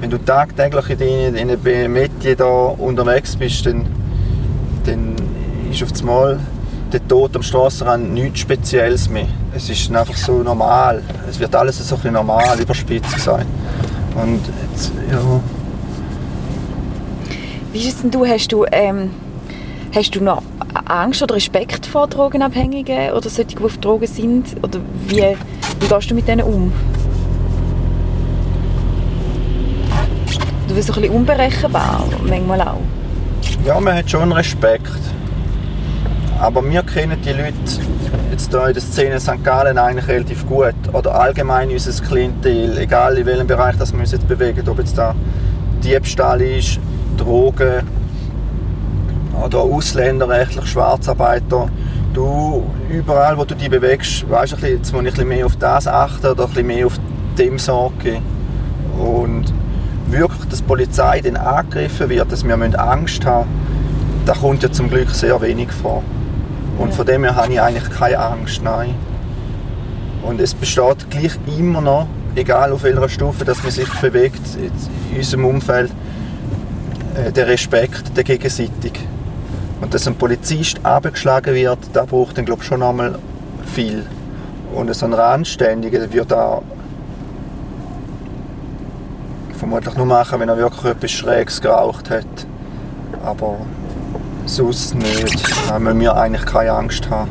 wenn 0.00 0.10
du 0.10 0.18
tagtäglich 0.18 1.00
in 1.00 1.36
einem 1.36 1.92
Metier 1.92 2.36
da 2.36 2.44
unterwegs 2.44 3.36
bist, 3.36 3.66
dann, 3.66 3.86
dann 4.84 5.14
ist 5.70 5.82
auf 5.82 5.90
einmal 6.00 6.38
der 6.92 7.06
Tod 7.06 7.36
am 7.36 7.42
Straßenrand 7.42 8.12
nichts 8.12 8.40
Spezielles 8.40 9.08
mehr. 9.08 9.28
Es 9.54 9.68
ist 9.68 9.94
einfach 9.94 10.16
so 10.16 10.42
normal. 10.42 11.02
Es 11.28 11.38
wird 11.38 11.54
alles 11.54 11.78
so 11.78 11.94
ein 11.94 11.98
bisschen 11.98 12.14
normal, 12.14 12.58
überspitzt 12.60 13.14
gesagt. 13.14 13.46
Und 14.14 14.40
jetzt, 14.72 14.92
ja. 15.10 15.40
Wie 17.72 17.78
ist 17.78 17.96
es 17.96 18.02
denn 18.02 18.10
du? 18.10 18.26
Hast 18.26 18.50
du, 18.50 18.64
ähm, 18.72 19.10
hast 19.94 20.14
du 20.16 20.22
noch 20.22 20.42
Angst 20.86 21.22
oder 21.22 21.36
Respekt 21.36 21.86
vor 21.86 22.08
Drogenabhängigen 22.08 23.12
oder 23.12 23.28
solche, 23.28 23.56
die 23.56 23.64
auf 23.64 23.78
Drogen 23.78 24.08
sind? 24.08 24.56
Oder 24.62 24.80
wie, 25.06 25.36
wie 25.78 25.86
gehst 25.88 26.10
du 26.10 26.14
mit 26.16 26.26
denen 26.26 26.42
um? 26.42 26.72
Du 30.66 30.74
bist 30.74 30.90
ein 30.90 31.00
bisschen 31.00 31.14
unberechenbar, 31.14 32.04
manchmal 32.26 32.60
auch. 32.62 32.80
Ja, 33.64 33.78
man 33.78 33.96
hat 33.96 34.10
schon 34.10 34.32
Respekt. 34.32 34.90
Aber 36.40 36.68
wir 36.68 36.82
kennen 36.82 37.18
die 37.24 37.30
Leute 37.30 37.54
jetzt 38.32 38.50
hier 38.50 38.66
in 38.66 38.72
der 38.72 38.82
Szene 38.82 39.20
St. 39.20 39.44
Gallen 39.44 39.78
eigentlich 39.78 40.08
relativ 40.08 40.44
gut. 40.46 40.74
Oder 40.92 41.14
allgemein 41.14 41.70
unser 41.70 42.02
Klientel, 42.02 42.78
egal 42.78 43.16
in 43.18 43.26
welchem 43.26 43.46
Bereich 43.46 43.76
das 43.76 43.92
wir 43.92 44.00
uns 44.00 44.10
jetzt 44.10 44.26
bewegen. 44.26 44.68
Ob 44.68 44.78
jetzt 44.78 44.98
da 44.98 45.14
Diebstahl 45.84 46.40
ist, 46.40 46.80
Drogen 47.16 47.82
oder 49.44 49.58
Ausländerrechtlich, 49.58 50.66
Schwarzarbeiter. 50.66 51.68
Du, 52.12 52.64
überall 52.88 53.38
wo 53.38 53.44
du 53.44 53.54
dich 53.54 53.70
bewegst, 53.70 54.28
weißt 54.28 54.60
du, 54.60 54.66
jetzt 54.66 54.92
muss 54.92 55.02
ich 55.02 55.08
ein 55.08 55.12
bisschen 55.12 55.28
mehr 55.28 55.46
auf 55.46 55.56
das 55.56 55.86
achten 55.86 56.26
oder 56.26 56.44
ein 56.44 56.48
bisschen 56.48 56.66
mehr 56.66 56.86
auf 56.86 56.98
dem 57.38 57.58
sorgen. 57.58 58.22
Und 58.98 59.52
wirklich, 60.08 60.48
dass 60.48 60.58
die 60.58 60.64
Polizei 60.64 61.20
dann 61.20 61.36
angegriffen 61.36 62.08
wird, 62.08 62.32
dass 62.32 62.44
wir 62.44 62.54
Angst 62.54 63.24
haben 63.24 63.48
müssen, 63.48 63.70
da 64.26 64.34
kommt 64.34 64.62
ja 64.62 64.70
zum 64.70 64.90
Glück 64.90 65.10
sehr 65.10 65.40
wenig 65.40 65.70
vor. 65.70 66.02
Und 66.78 66.94
von 66.94 67.06
dem 67.06 67.24
her 67.24 67.36
habe 67.36 67.52
ich 67.52 67.60
eigentlich 67.60 67.90
keine 67.90 68.18
Angst, 68.18 68.62
nein. 68.62 68.94
Und 70.22 70.40
es 70.40 70.54
besteht 70.54 71.10
gleich 71.10 71.32
immer 71.58 71.80
noch, 71.80 72.06
egal 72.34 72.72
auf 72.72 72.82
welcher 72.82 73.08
Stufe 73.08 73.44
dass 73.44 73.62
man 73.62 73.72
sich 73.72 73.88
bewegt 74.00 74.40
in 74.56 75.16
unserem 75.16 75.44
Umfeld, 75.46 75.90
der 77.28 77.46
Respekt 77.46 78.16
der 78.16 78.24
gegenseitig. 78.24 78.92
Und 79.80 79.94
dass 79.94 80.06
ein 80.06 80.14
Polizist 80.14 80.84
abgeschlagen 80.84 81.54
wird, 81.54 81.78
da 81.92 82.04
braucht 82.04 82.38
dann 82.38 82.44
glaube 82.44 82.62
ich 82.62 82.68
schon 82.68 82.82
einmal 82.82 83.18
viel. 83.66 84.04
Und 84.74 84.94
so 84.94 85.06
ein 85.06 85.12
Randständiger 85.12 86.12
wird 86.12 86.30
da 86.30 86.62
vermutlich 89.58 89.94
nur 89.96 90.06
machen, 90.06 90.40
wenn 90.40 90.48
er 90.48 90.56
wirklich 90.56 90.84
etwas 90.84 91.10
Schräges 91.10 91.60
geraucht 91.60 92.10
hat. 92.10 92.26
Aber 93.24 93.56
sonst 94.46 94.94
nicht. 94.94 95.68
Da 95.68 95.78
müssen 95.78 96.00
wir 96.00 96.16
eigentlich 96.16 96.44
keine 96.46 96.72
Angst 96.72 97.08
haben. 97.10 97.30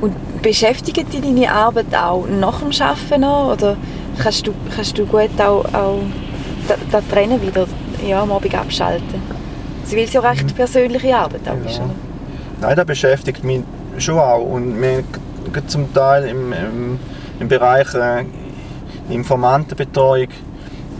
Und 0.00 0.14
beschäftigt 0.42 1.12
dich 1.12 1.20
deine 1.20 1.50
Arbeit 1.50 1.94
auch 1.94 2.26
nach 2.28 2.60
dem 2.60 2.70
Arbeiten 2.80 3.20
noch? 3.20 3.52
Oder 3.52 3.76
kannst 4.18 4.46
du, 4.46 4.52
kannst 4.74 4.98
du 4.98 5.06
gut 5.06 5.40
auch, 5.40 5.64
auch 5.72 6.00
da, 6.90 7.00
da 7.00 7.00
trennen 7.10 7.40
wieder 7.40 7.66
ja, 8.06 8.22
am 8.22 8.32
Abend 8.32 8.54
abschalten? 8.54 9.20
Sie 9.84 9.96
will 9.96 10.08
ja 10.08 10.20
recht 10.20 10.44
mhm. 10.44 10.52
persönliche 10.52 11.16
Arbeit 11.16 11.42
auch 11.46 11.70
ja. 11.70 11.84
Nein, 12.60 12.76
das 12.76 12.86
beschäftigt 12.86 13.42
mich 13.42 13.62
schon 13.98 14.18
auch. 14.18 14.42
Und 14.42 14.80
wir 14.80 15.02
zum 15.66 15.92
Teil 15.92 16.24
im, 16.24 16.52
im, 16.52 16.98
im 17.40 17.48
Bereich 17.48 17.92
äh, 17.94 18.24
Informantenbetreuung 19.10 20.28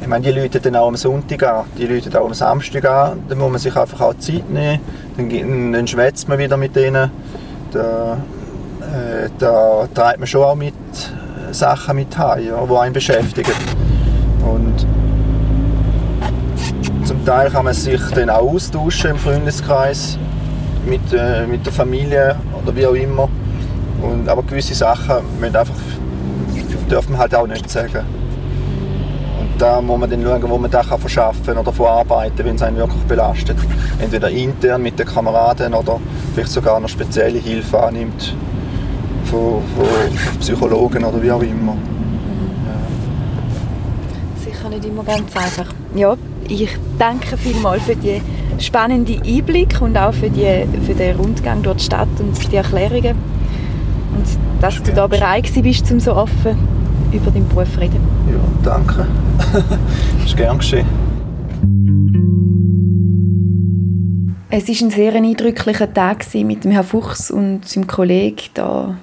ich 0.03 0.09
meine, 0.09 0.25
die 0.25 0.33
Leute 0.33 0.61
dann 0.61 0.75
auch 0.75 0.89
am 0.89 0.97
Sonntag 0.97 1.45
an, 1.45 1.65
die 1.79 1.87
Leute 1.87 2.21
auch 2.21 2.27
am 2.27 2.35
Samstag 2.35 2.85
an. 2.87 3.23
Dann 3.29 3.39
muss 3.39 3.51
man 3.51 3.61
sich 3.61 3.77
einfach 3.77 4.01
auch 4.01 4.15
Zeit 4.19 4.51
nehmen. 4.51 4.81
Dann, 5.17 5.73
dann 5.73 5.87
schwätzt 5.87 6.29
man 6.29 6.39
wieder 6.39 6.57
mit 6.57 6.75
denen. 6.75 7.09
Da, 7.71 8.19
äh, 8.81 9.29
da 9.39 9.87
treibt 9.95 10.19
man 10.19 10.27
schon 10.27 10.43
auch 10.43 10.57
mit 10.57 10.75
äh, 10.75 11.55
Sachen 11.55 11.95
mit 11.95 12.19
heim, 12.19 12.45
ja, 12.45 12.67
die 12.67 12.77
einen 12.77 12.93
beschäftigen. 12.93 13.53
Und 14.45 14.85
zum 17.25 17.35
Teil 17.35 17.51
kann 17.51 17.65
man 17.65 17.75
sich 17.75 18.01
dann 18.17 18.31
auch 18.31 18.53
austauschen 18.53 19.13
im 19.13 19.17
Freundeskreis 19.17 20.19
mit, 20.85 21.01
äh, 21.13 21.47
mit 21.47 21.65
der 21.65 21.73
Familie 21.73 22.35
oder 22.61 22.75
wie 22.75 22.85
auch 22.85 22.95
immer. 22.95 23.29
Und, 24.03 24.29
aber 24.29 24.43
gewisse 24.43 24.75
Sachen 24.75 25.19
einfach, 25.41 25.75
dürfen 26.91 27.13
man 27.13 27.21
halt 27.21 27.35
auch 27.37 27.47
nicht 27.47 27.71
sagen 27.71 28.05
da 29.59 29.81
muss 29.81 30.01
man 30.01 30.11
dann 30.11 30.25
schauen, 30.25 30.51
wo 30.51 30.59
man 30.59 30.69
das 30.69 30.87
verschaffen 30.87 31.45
kann 31.47 31.59
oder 31.59 31.73
verarbeiten, 31.73 32.45
wenn 32.45 32.57
es 32.57 32.63
einen 32.63 32.79
wirklich 32.79 33.03
belastet. 33.05 33.57
Entweder 34.01 34.29
intern 34.29 34.83
mit 34.83 34.99
den 34.99 35.07
Kameraden 35.07 35.73
oder 35.73 36.01
vielleicht 36.35 36.51
sogar 36.51 36.81
noch 36.81 36.89
spezielle 36.89 37.39
Hilfe 37.39 37.81
annimmt 37.81 38.35
von, 39.27 39.63
von 39.77 40.39
Psychologen 40.41 41.05
oder 41.05 41.23
wie 41.23 41.31
auch 41.31 41.43
immer. 41.43 41.77
Sicher 44.45 44.69
nicht 44.69 44.85
immer 44.85 45.05
ganz 45.05 45.37
einfach. 45.37 45.73
Ja, 45.95 46.17
ich 46.53 46.77
danke 46.99 47.37
vielmals 47.37 47.83
für 47.85 47.97
die 47.97 48.21
spannende 48.59 49.21
Einblick 49.25 49.81
und 49.81 49.97
auch 49.97 50.13
für, 50.13 50.31
die, 50.31 50.67
für 50.85 50.95
den 50.95 51.17
Rundgang 51.17 51.63
durch 51.63 51.79
die 51.79 51.85
Stadt 51.85 52.09
und 52.19 52.53
die 52.53 52.57
Erklärungen. 52.57 53.17
Und 54.15 54.27
dass 54.61 54.83
du 54.83 54.93
da 54.93 55.07
bereit 55.07 55.51
bist, 55.63 55.91
um 55.91 56.01
so 56.01 56.15
offen 56.15 56.57
über 57.11 57.31
deinen 57.31 57.49
Beruf 57.49 57.73
zu 57.73 57.81
reden. 57.81 58.01
Ja, 58.31 58.41
danke. 58.63 59.07
das 59.53 60.27
ist 60.27 60.37
gern 60.37 60.59
geschehen. 60.59 60.87
Es 64.51 64.69
war 64.69 64.87
ein 64.87 64.91
sehr 64.91 65.15
eindrücklicher 65.15 65.93
Tag 65.93 66.27
mit 66.35 66.65
dem 66.65 66.73
Herrn 66.73 66.85
Fuchs 66.85 67.31
und 67.31 67.67
seinem 67.67 67.87
Kollegen 67.87 68.51
da 68.53 68.97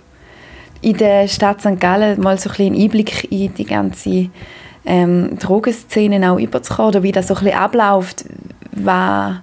in 0.82 0.96
der 0.96 1.28
Stadt 1.28 1.62
St. 1.62 1.80
Gallen 1.80 2.22
mal 2.22 2.38
so 2.38 2.50
ein 2.50 2.68
einen 2.68 2.82
Einblick 2.82 3.32
in 3.32 3.54
die 3.56 3.66
ganze 3.66 4.30
ähm, 4.86 5.38
Drogenszene 5.40 6.32
auch 6.32 6.40
überzukommen 6.40 6.90
oder 6.90 7.04
wie 7.04 7.12
das 7.12 7.28
so 7.28 7.36
ein 7.36 7.44
bisschen 7.44 7.60
abläuft, 7.60 8.26
was, 8.72 9.36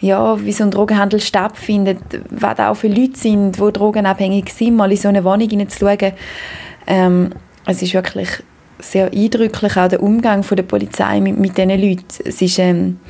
ja, 0.00 0.44
wie 0.44 0.52
so 0.52 0.64
ein 0.64 0.70
Drogenhandel 0.70 1.20
stattfindet, 1.20 1.98
was 2.30 2.56
da 2.56 2.70
auch 2.70 2.76
für 2.76 2.88
Leute 2.88 3.18
sind, 3.18 3.56
die 3.56 3.72
drogenabhängig 3.72 4.52
sind, 4.52 4.76
mal 4.76 4.90
in 4.90 4.98
so 4.98 5.08
eine 5.08 5.24
Wohnung 5.24 5.48
hineinzuschauen. 5.48 6.12
Ähm, 6.86 7.30
es 7.66 7.82
ist 7.82 7.94
wirklich 7.94 8.28
sehr 8.78 9.12
eindrücklich, 9.12 9.76
auch 9.76 9.88
der 9.88 10.02
Umgang 10.02 10.42
von 10.42 10.56
der 10.56 10.64
Polizei 10.64 11.20
mit, 11.20 11.38
mit 11.38 11.56
diesen 11.56 11.70
Leuten. 11.70 12.04
Es 12.24 12.42
ist, 12.42 12.58
ähm, 12.58 13.00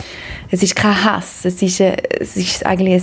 es 0.51 0.63
ist 0.63 0.77
kein 0.77 1.05
Hass, 1.05 1.45
es 1.45 1.61
ist, 1.61 1.81
äh, 1.81 1.97
es 2.21 2.37
ist 2.37 2.65
eigentlich 2.65 3.03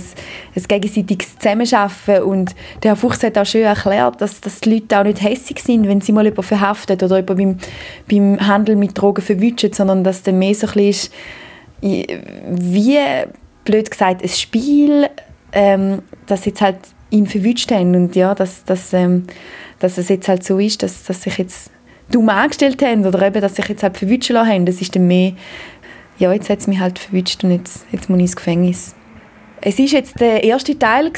ein 0.56 0.62
gegenseitiges 0.62 1.38
Zusammenarbeiten. 1.38 2.22
Und 2.22 2.54
der 2.82 2.92
Herr 2.92 2.96
Fuchs 2.96 3.22
hat 3.22 3.36
auch 3.36 3.46
schön 3.46 3.64
erklärt, 3.64 4.20
dass, 4.20 4.40
dass 4.40 4.60
die 4.60 4.74
Leute 4.74 4.98
auch 4.98 5.04
nicht 5.04 5.22
hässig 5.22 5.60
sind, 5.60 5.88
wenn 5.88 6.00
sie 6.00 6.12
mal 6.12 6.24
jemanden 6.24 6.42
verhaftet 6.42 7.02
oder 7.02 7.18
jemanden 7.18 7.58
beim, 8.08 8.36
beim 8.38 8.46
Handel 8.46 8.76
mit 8.76 8.98
Drogen 8.98 9.22
verwünschen, 9.22 9.72
sondern 9.72 10.04
dass 10.04 10.22
dann 10.22 10.38
mehr 10.38 10.54
so 10.54 10.66
ein 10.66 10.72
bisschen 10.72 10.88
ist, 10.88 11.12
wie, 11.80 12.98
blöd 13.64 13.90
gesagt, 13.90 14.22
ein 14.22 14.28
Spiel, 14.28 15.08
ähm, 15.52 16.02
das 16.26 16.44
jetzt 16.44 16.60
halt 16.60 16.78
ihn 17.10 17.26
verwünscht 17.26 17.70
haben. 17.70 17.94
Und 17.94 18.16
ja, 18.16 18.34
dass, 18.34 18.64
dass, 18.64 18.92
ähm, 18.92 19.26
dass 19.78 19.98
es 19.98 20.08
jetzt 20.08 20.28
halt 20.28 20.44
so 20.44 20.58
ist, 20.58 20.82
dass, 20.82 21.04
dass 21.04 21.22
sich 21.22 21.38
jetzt 21.38 21.70
dumm 22.10 22.28
angestellt 22.28 22.82
haben 22.82 23.06
oder 23.06 23.26
eben, 23.26 23.40
dass 23.40 23.56
sich 23.56 23.68
jetzt 23.68 23.82
halt 23.82 23.96
verwünschen 23.96 24.34
lassen 24.34 24.50
haben, 24.50 24.66
das 24.66 24.80
ist 24.80 24.94
dann 24.94 25.06
mehr, 25.06 25.32
ja, 26.18 26.32
jetzt 26.32 26.50
hat 26.50 26.60
es 26.60 26.66
mich 26.66 26.78
halt 26.78 26.98
verwünscht 26.98 27.42
und 27.44 27.50
jetzt, 27.50 27.86
jetzt 27.92 28.08
muss 28.08 28.18
ich 28.18 28.24
ins 28.24 28.36
Gefängnis. 28.36 28.94
Es 29.66 29.78
ist 29.78 29.92
jetzt 29.92 30.20
der 30.20 30.44
erste 30.44 30.78
Teil 30.78 31.10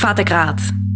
Vater 0.00 0.22
Grad. 0.24 0.87